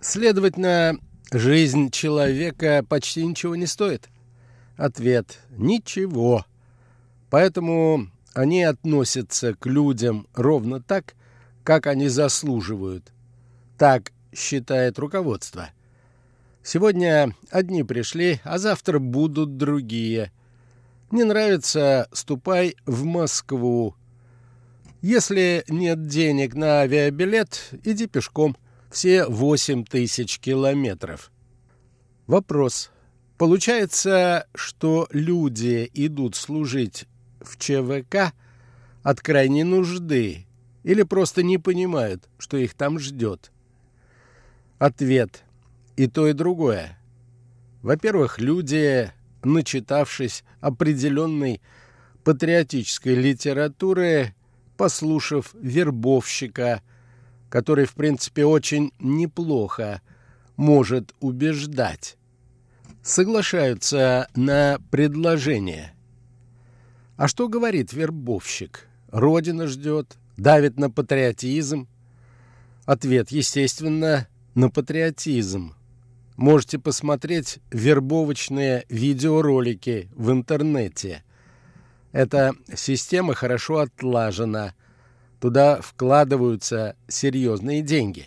[0.00, 0.98] Следовательно,
[1.32, 4.10] Жизнь человека почти ничего не стоит.
[4.76, 6.44] Ответ– ничего.
[7.30, 11.14] Поэтому они относятся к людям ровно так,
[11.64, 13.12] как они заслуживают.
[13.78, 15.70] Так считает руководство.
[16.62, 20.32] Сегодня одни пришли, а завтра будут другие.
[21.10, 23.94] Не нравится– ступай в Москву.
[25.00, 28.54] Если нет денег на авиабилет, иди пешком–
[28.92, 31.32] все 8 тысяч километров.
[32.26, 32.90] Вопрос.
[33.38, 37.06] Получается, что люди идут служить
[37.40, 38.32] в ЧВК
[39.02, 40.46] от крайней нужды
[40.84, 43.50] или просто не понимают, что их там ждет?
[44.78, 45.42] Ответ.
[45.96, 46.98] И то, и другое.
[47.82, 49.10] Во-первых, люди,
[49.42, 51.60] начитавшись определенной
[52.24, 54.34] патриотической литературы,
[54.76, 56.82] послушав вербовщика,
[57.52, 60.00] который, в принципе, очень неплохо
[60.56, 62.16] может убеждать,
[63.02, 65.92] соглашаются на предложение.
[67.18, 68.88] А что говорит вербовщик?
[69.08, 71.88] Родина ждет, давит на патриотизм.
[72.86, 75.74] Ответ, естественно, на патриотизм.
[76.38, 81.22] Можете посмотреть вербовочные видеоролики в интернете.
[82.12, 84.72] Эта система хорошо отлажена,
[85.42, 88.26] Туда вкладываются серьезные деньги.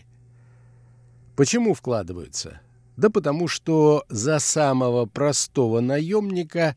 [1.37, 2.59] Почему вкладываются?
[2.97, 6.75] Да потому что за самого простого наемника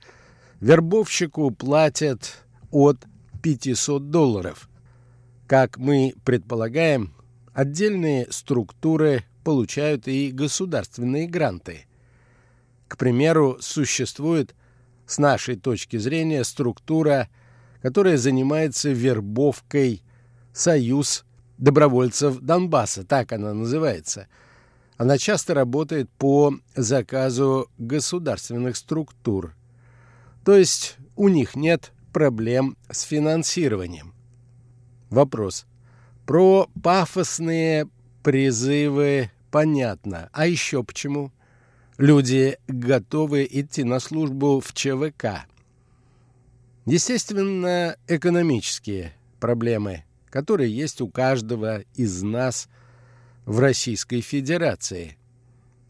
[0.61, 2.99] вербовщику платят от
[3.43, 4.71] 500 долларов.
[5.49, 7.15] Как мы предполагаем,
[7.53, 11.87] отдельные структуры получают и государственные гранты.
[12.87, 14.55] К примеру, существует,
[15.05, 17.29] с нашей точки зрения, структура,
[17.83, 20.05] которая занимается вербовкой
[20.59, 21.25] Союз
[21.57, 24.27] добровольцев Донбасса, так она называется.
[24.97, 29.55] Она часто работает по заказу государственных структур.
[30.45, 34.13] То есть у них нет проблем с финансированием.
[35.11, 35.65] Вопрос.
[36.27, 37.89] Про пафосные
[38.25, 40.29] призывы понятно.
[40.33, 41.31] А еще почему?
[41.99, 45.47] Люди готовы идти на службу в ЧВК.
[46.85, 52.69] Естественно, экономические проблемы, которые есть у каждого из нас
[53.45, 55.17] в Российской Федерации.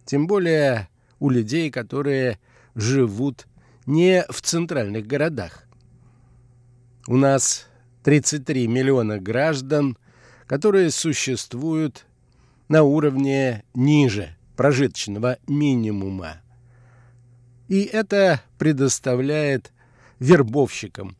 [0.05, 2.39] Тем более у людей, которые
[2.75, 3.47] живут
[3.87, 5.65] не в центральных городах.
[7.07, 7.67] У нас
[8.05, 9.97] 33 миллиона граждан,
[10.47, 12.07] которые существуют
[12.69, 16.43] на уровне ниже прожиточного минимума.
[17.69, 19.73] И это предоставляет
[20.19, 21.17] вербовщикам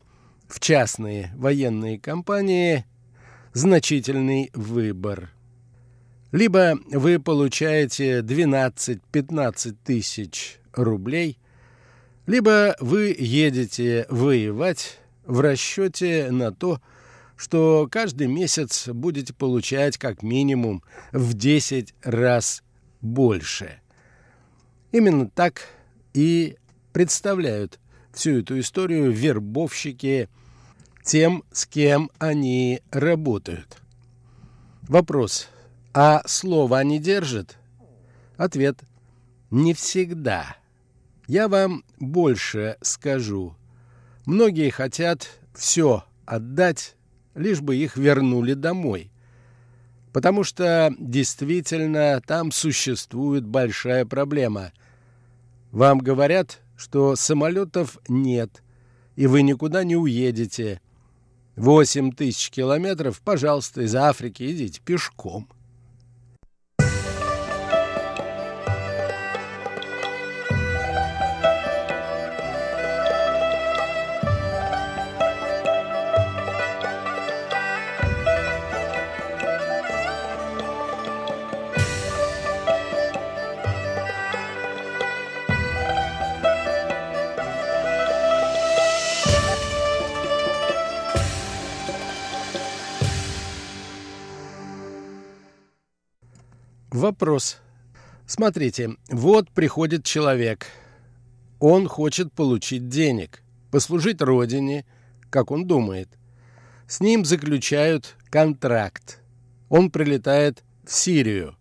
[0.47, 2.85] в частные военные компании
[3.53, 5.31] значительный выбор.
[6.31, 11.39] Либо вы получаете 12-15 тысяч рублей,
[12.27, 16.79] либо вы едете воевать в расчете на то,
[17.35, 22.63] что каждый месяц будете получать как минимум в 10 раз
[23.01, 23.79] больше.
[24.91, 25.61] Именно так
[26.13, 26.57] и
[26.91, 27.79] представляют
[28.11, 30.29] всю эту историю вербовщики
[31.03, 33.77] тем, с кем они работают.
[34.83, 35.49] Вопрос,
[35.93, 37.57] а слово они держат?
[38.37, 38.79] Ответ–
[39.51, 40.57] не всегда.
[41.27, 43.55] Я вам больше скажу.
[44.25, 46.95] Многие хотят все отдать,
[47.35, 49.11] лишь бы их вернули домой.
[50.13, 54.71] Потому что действительно там существует большая проблема.
[55.71, 58.63] Вам говорят, что самолетов нет,
[59.15, 60.81] и вы никуда не уедете.
[61.59, 65.49] Восемь тысяч километров, пожалуйста, из Африки идите пешком.
[96.99, 97.59] Вопрос.
[98.25, 100.65] Смотрите, вот приходит человек.
[101.57, 103.41] Он хочет получить денег,
[103.71, 104.85] послужить родине,
[105.29, 106.09] как он думает.
[106.87, 109.21] С ним заключают контракт.
[109.69, 111.55] Он прилетает в Сирию.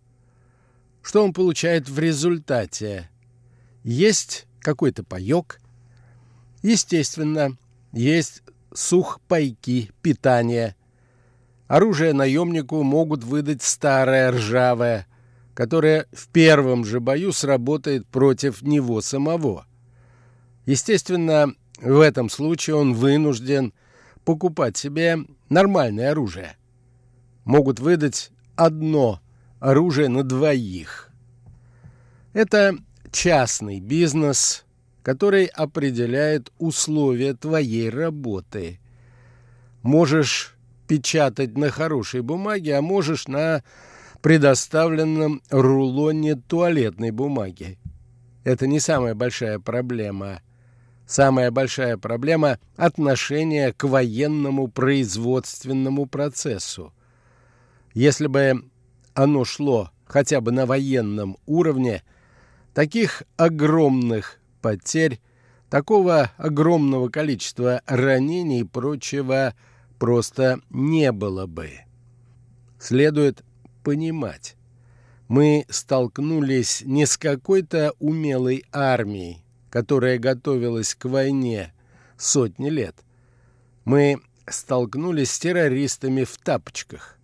[1.02, 3.08] Что он получает в результате?
[3.84, 5.60] Есть какой-то паёк?
[6.64, 7.56] Естественно,
[7.92, 8.42] есть
[8.74, 10.74] сухпайки, питание.
[11.68, 15.06] Оружие наемнику могут выдать старое, ржавое–
[15.58, 19.66] которая в первом же бою сработает против него самого.
[20.66, 21.52] Естественно,
[21.82, 23.72] в этом случае он вынужден
[24.24, 26.56] покупать себе нормальное оружие.
[27.44, 29.20] Могут выдать одно
[29.58, 31.10] оружие на двоих.
[32.34, 32.76] Это
[33.10, 34.64] частный бизнес,
[35.02, 38.78] который определяет условия твоей работы.
[39.82, 40.54] Можешь
[40.86, 43.64] печатать на хорошей бумаге, а можешь на
[44.22, 47.78] предоставленном рулоне туалетной бумаги.
[48.44, 50.40] Это не самая большая проблема.
[51.06, 56.92] Самая большая проблема– отношение к военному производственному процессу.
[57.94, 58.62] Если бы
[59.14, 62.02] оно шло хотя бы на военном уровне,
[62.74, 65.20] таких огромных потерь,
[65.70, 69.54] такого огромного количества ранений и прочего
[69.98, 71.70] просто не было бы.
[72.78, 73.44] Следует
[73.82, 74.56] понимать.
[75.28, 81.72] Мы столкнулись не с какой-то умелой армией, которая готовилась к войне
[82.16, 82.96] сотни лет.
[83.84, 87.18] Мы столкнулись с террористами в тапочках.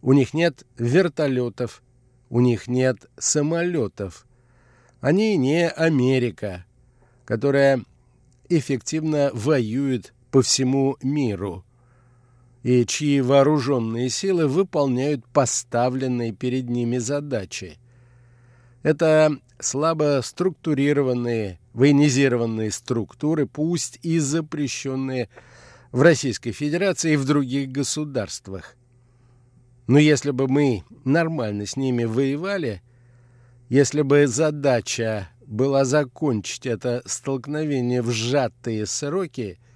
[0.00, 1.82] У них нет вертолетов,
[2.30, 4.26] у них нет самолетов.
[5.00, 6.64] Они не Америка,
[7.24, 7.84] которая
[8.48, 11.64] эффективно воюет по всему миру
[12.62, 17.78] и чьи вооруженные силы выполняют поставленные перед ними задачи.
[18.82, 25.28] Это слабо структурированные, военизированные структуры, пусть и запрещенные
[25.90, 28.76] в Российской Федерации и в других государствах.
[29.86, 32.82] Но если бы мы нормально с ними воевали,
[33.68, 39.58] если бы задача была закончить это столкновение в сжатые сроки–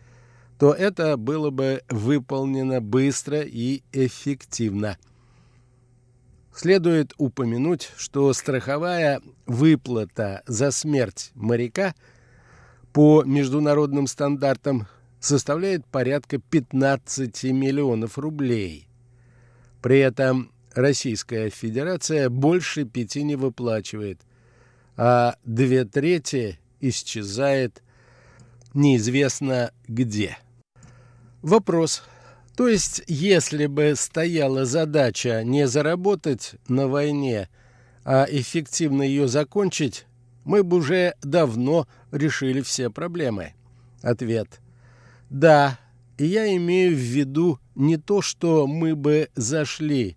[0.58, 4.98] то это было бы выполнено быстро и эффективно.
[6.54, 11.94] Следует упомянуть, что страховая выплата за смерть моряка
[12.94, 14.86] по международным стандартам
[15.20, 18.88] составляет порядка 15 миллионов рублей.
[19.82, 24.20] При этом Российская Федерация больше пяти не выплачивает,
[24.96, 27.82] а две трети исчезает
[28.72, 30.38] неизвестно где.
[31.46, 32.02] Вопрос.
[32.56, 37.48] То есть, если бы стояла задача не заработать на войне,
[38.04, 40.06] а эффективно ее закончить,
[40.42, 43.52] мы бы уже давно решили все проблемы.
[44.02, 44.60] Ответ.
[45.30, 45.78] Да,
[46.18, 50.16] я имею в виду не то, что мы бы зашли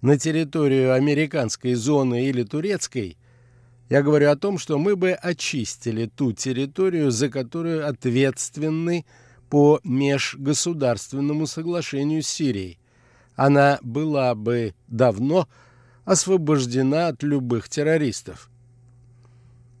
[0.00, 3.16] на территорию американской зоны или турецкой.
[3.88, 9.06] Я говорю о том, что мы бы очистили ту территорию, за которую ответственны
[9.54, 12.80] по межгосударственному соглашению с Сирией.
[13.36, 15.48] Она была бы давно
[16.04, 18.50] освобождена от любых террористов.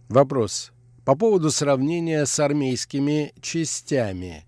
[0.08, 0.70] Вопрос.
[1.04, 4.44] По поводу сравнения с армейскими частями.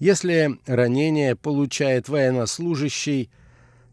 [0.00, 3.30] Если ранение получает военнослужащий,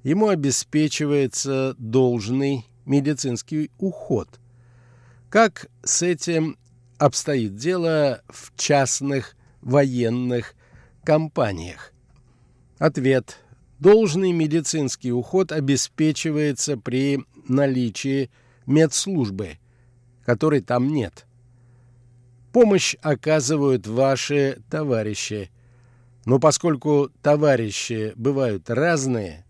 [0.01, 4.39] ему обеспечивается должный медицинский уход.
[5.29, 6.57] Как с этим
[6.97, 10.55] обстоит дело в частных военных
[11.03, 11.93] компаниях?
[12.78, 13.38] Ответ.
[13.80, 18.30] Должный медицинский уход обеспечивается при наличии
[18.66, 19.57] медслужбы,
[20.26, 21.26] которой там нет.
[22.53, 25.49] Помощь оказывают ваши товарищи.
[26.26, 29.45] Но поскольку товарищи бывают разные,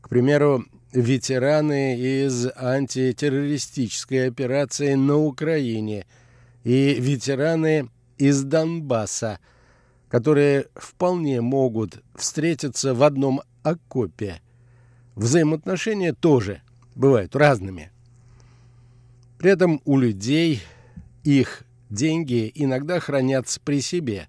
[0.00, 6.06] к примеру, ветераны из антитеррористической операции на Украине
[6.64, 7.88] и ветераны
[8.22, 9.40] из Донбасса,
[10.08, 14.40] которые вполне могут встретиться в одном окопе.
[15.16, 16.62] Взаимоотношения тоже
[16.94, 17.90] бывают разными.
[19.38, 20.62] При этом у людей
[21.24, 24.28] их деньги иногда хранятся при себе.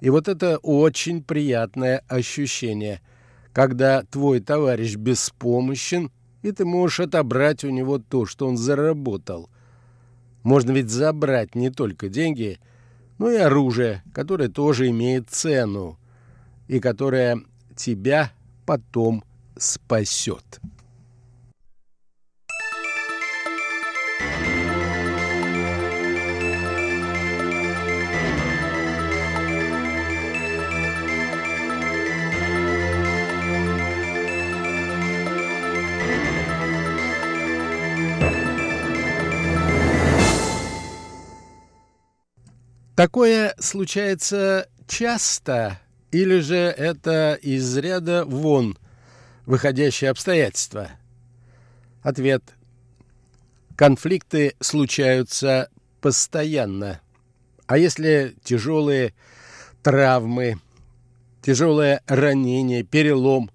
[0.00, 3.00] И вот это очень приятное ощущение,
[3.52, 6.10] когда твой товарищ беспомощен,
[6.42, 9.48] и ты можешь отобрать у него то, что он заработал.
[10.42, 12.58] Можно ведь забрать не только деньги–
[13.18, 15.98] ну и оружие, которое тоже имеет цену
[16.68, 17.42] и которое
[17.76, 18.32] тебя
[18.64, 19.24] потом
[19.56, 20.60] спасет.
[42.98, 45.78] Такое случается часто,
[46.10, 48.76] или же это из ряда вон
[49.46, 50.90] выходящие обстоятельства?
[52.02, 52.42] Ответ.
[53.76, 55.70] Конфликты случаются
[56.00, 57.00] постоянно.
[57.68, 59.14] А если тяжелые
[59.84, 60.58] травмы,
[61.40, 63.48] тяжелое ранение, перелом,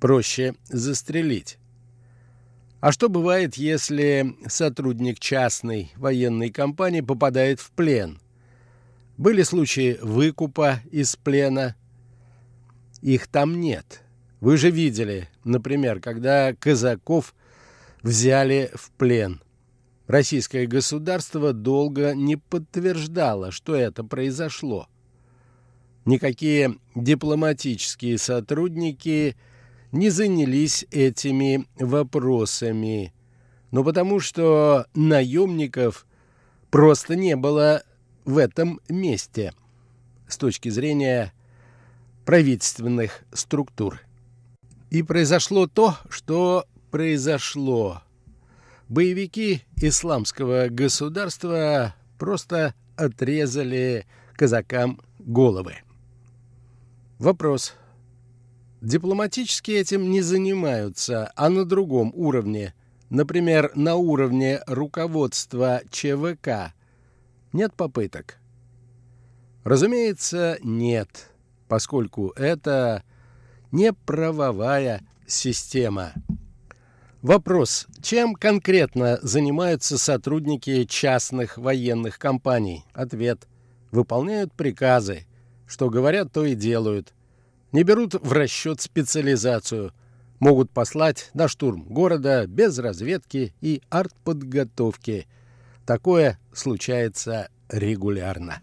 [0.00, 1.56] проще застрелить.
[2.80, 8.20] А что бывает, если сотрудник частной военной компании попадает в плен–
[9.16, 11.76] были случаи выкупа из плена.
[13.02, 14.02] Их там нет.
[14.40, 17.34] Вы же видели, например, когда казаков
[18.02, 19.40] взяли в плен.
[20.06, 24.88] Российское государство долго не подтверждало, что это произошло.
[26.04, 29.36] Никакие дипломатические сотрудники
[29.90, 33.12] не занялись этими вопросами,
[33.72, 36.06] но потому что наемников
[36.70, 37.82] просто не было
[38.26, 39.54] в этом месте
[40.28, 41.32] с точки зрения
[42.26, 44.00] правительственных структур.
[44.90, 48.02] И произошло то, что произошло.
[48.88, 55.76] Боевики исламского государства просто отрезали казакам головы.
[57.18, 57.74] Вопрос.
[58.80, 62.74] Дипломатически этим не занимаются, а на другом уровне,
[63.08, 66.72] например, на уровне руководства ЧВК,
[67.56, 68.38] нет попыток?
[69.64, 71.30] Разумеется, нет,
[71.66, 73.02] поскольку это
[73.72, 76.12] не правовая система.
[77.22, 77.88] Вопрос.
[78.00, 82.84] Чем конкретно занимаются сотрудники частных военных компаний?
[82.92, 83.48] Ответ.
[83.90, 85.26] Выполняют приказы.
[85.66, 87.14] Что говорят, то и делают.
[87.72, 89.92] Не берут в расчет специализацию.
[90.38, 95.26] Могут послать на штурм города без разведки и артподготовки–
[95.86, 98.62] Такое случается регулярно.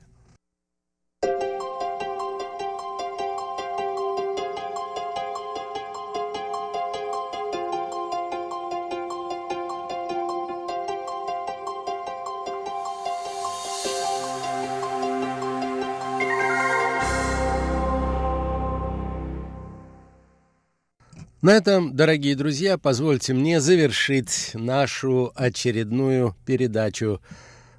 [21.43, 27.19] На этом, дорогие друзья, позвольте мне завершить нашу очередную передачу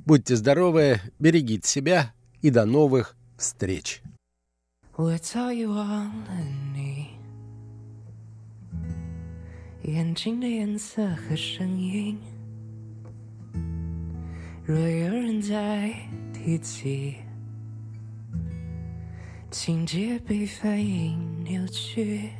[0.06, 4.02] Будьте здоровы, берегите себя и до новых встреч.
[4.96, 6.32] 我早已忘了
[6.74, 7.10] 你，
[9.84, 12.20] 眼睛的颜色和声音。
[14.66, 15.94] 若有人在
[16.34, 17.16] 提起，
[19.50, 22.32] 情节被反应扭曲。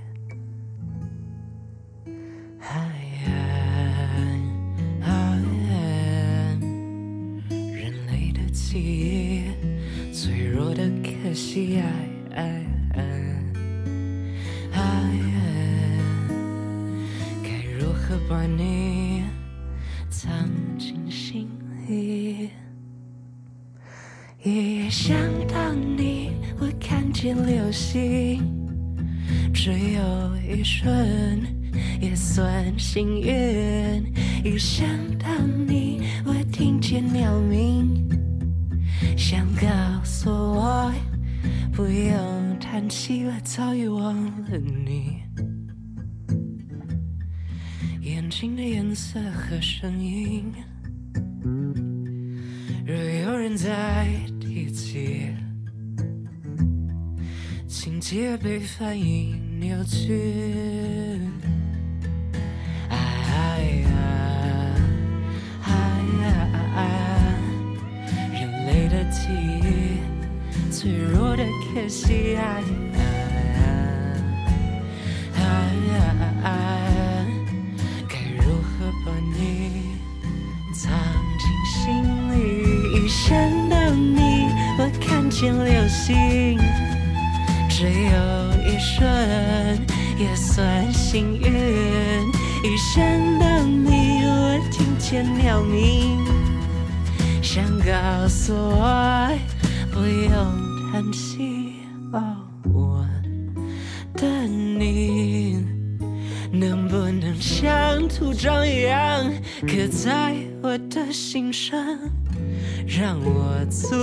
[32.95, 34.15] 算幸运，
[34.45, 34.87] 一想
[35.19, 35.27] 到
[35.67, 38.09] 你，我听见鸟鸣，
[39.19, 39.67] 想告
[40.05, 40.93] 诉我
[41.73, 45.23] 不用叹气，我早已忘了你。
[48.03, 50.45] 眼睛的颜色和声音，
[52.87, 54.07] 若有人在
[54.39, 55.33] 提起，
[57.67, 60.64] 情节被反应扭曲。
[98.47, 99.39] 所爱，
[99.91, 100.31] 不用
[100.93, 101.77] 叹息。
[102.13, 102.21] 哦，
[102.75, 103.07] 我
[104.15, 105.65] 的你，
[106.53, 109.25] 能不能像图章一样
[109.63, 111.75] 刻在我的心上，
[112.87, 113.97] 让我足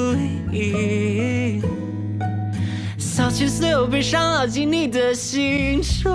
[0.52, 1.62] 以
[2.98, 6.12] 扫去所有悲伤，牢记你的心说。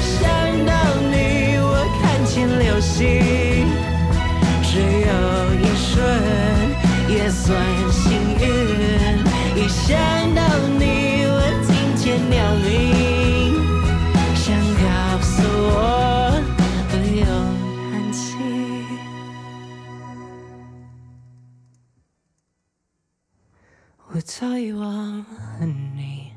[0.00, 0.30] 想
[0.64, 0.72] 到
[1.10, 3.66] 你，我看见流星。
[4.62, 4.84] 只有
[5.60, 6.00] 一瞬，
[7.22, 7.54] 也算
[7.92, 8.42] 幸运。
[9.54, 9.96] 一想
[10.34, 10.42] 到
[10.76, 13.54] 你，我听见鸟鸣，
[14.34, 14.84] 想告
[15.20, 16.42] 诉我
[16.90, 17.22] 不用
[17.92, 18.18] 叹气。
[24.10, 25.24] 我早已忘了
[25.94, 26.32] 你，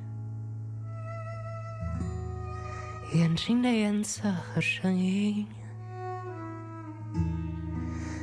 [3.16, 5.48] 眼睛的颜色和声音。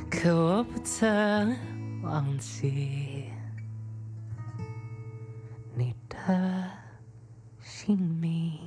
[0.09, 1.53] 可我不曾
[2.03, 3.29] 忘记
[5.73, 6.69] 你的
[7.61, 8.62] 姓名。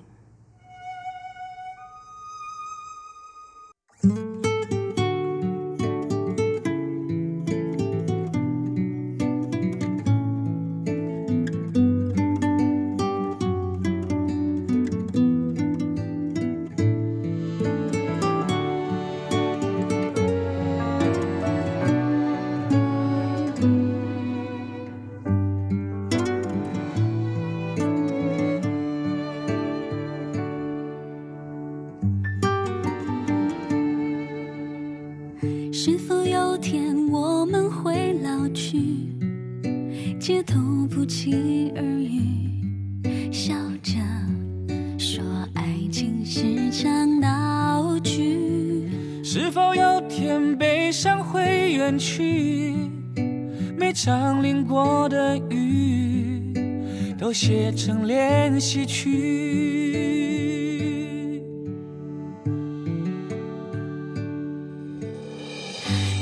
[57.19, 59.83] 都写成练习曲。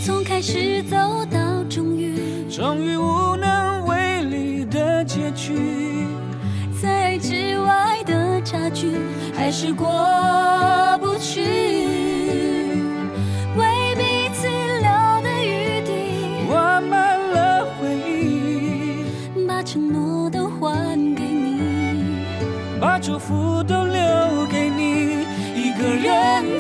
[0.05, 0.97] 从开始走
[1.31, 2.15] 到终于，
[2.49, 5.55] 终于无能为力的结局，
[6.81, 8.93] 在爱之外的差距
[9.35, 9.87] 还是过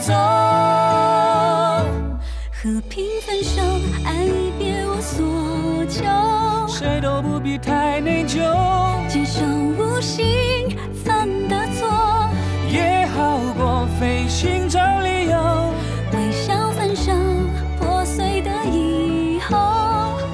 [0.06, 0.12] 走，
[2.52, 3.62] 和平分手，
[4.04, 6.04] 爱已别无所求，
[6.68, 8.38] 谁都不必太内疚，
[9.08, 11.88] 接受无心犯的错，
[12.70, 15.72] 也好过费心找理由，
[16.12, 17.10] 微笑分手，
[17.80, 19.56] 破碎的以后，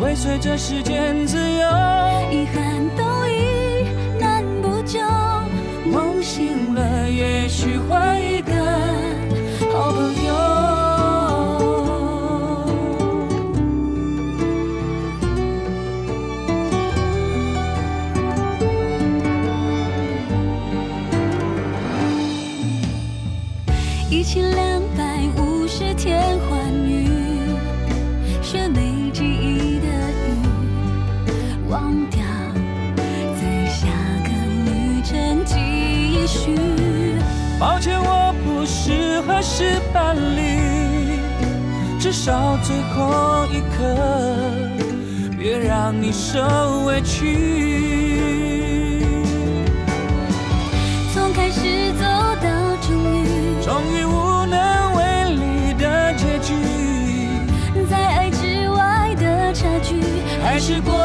[0.00, 1.68] 会随着时间自由，
[2.32, 3.84] 遗憾都已
[4.18, 4.98] 难补救，
[5.86, 8.29] 梦醒了也许会。
[43.00, 43.78] 我一刻，
[45.38, 47.16] 别让你受委屈。
[51.12, 52.04] 从开始走
[52.42, 53.24] 到终于，
[53.64, 55.00] 终于无能为
[55.34, 56.54] 力的结局。
[57.88, 60.02] 在爱之外的差距。
[60.42, 60.99] 还是过。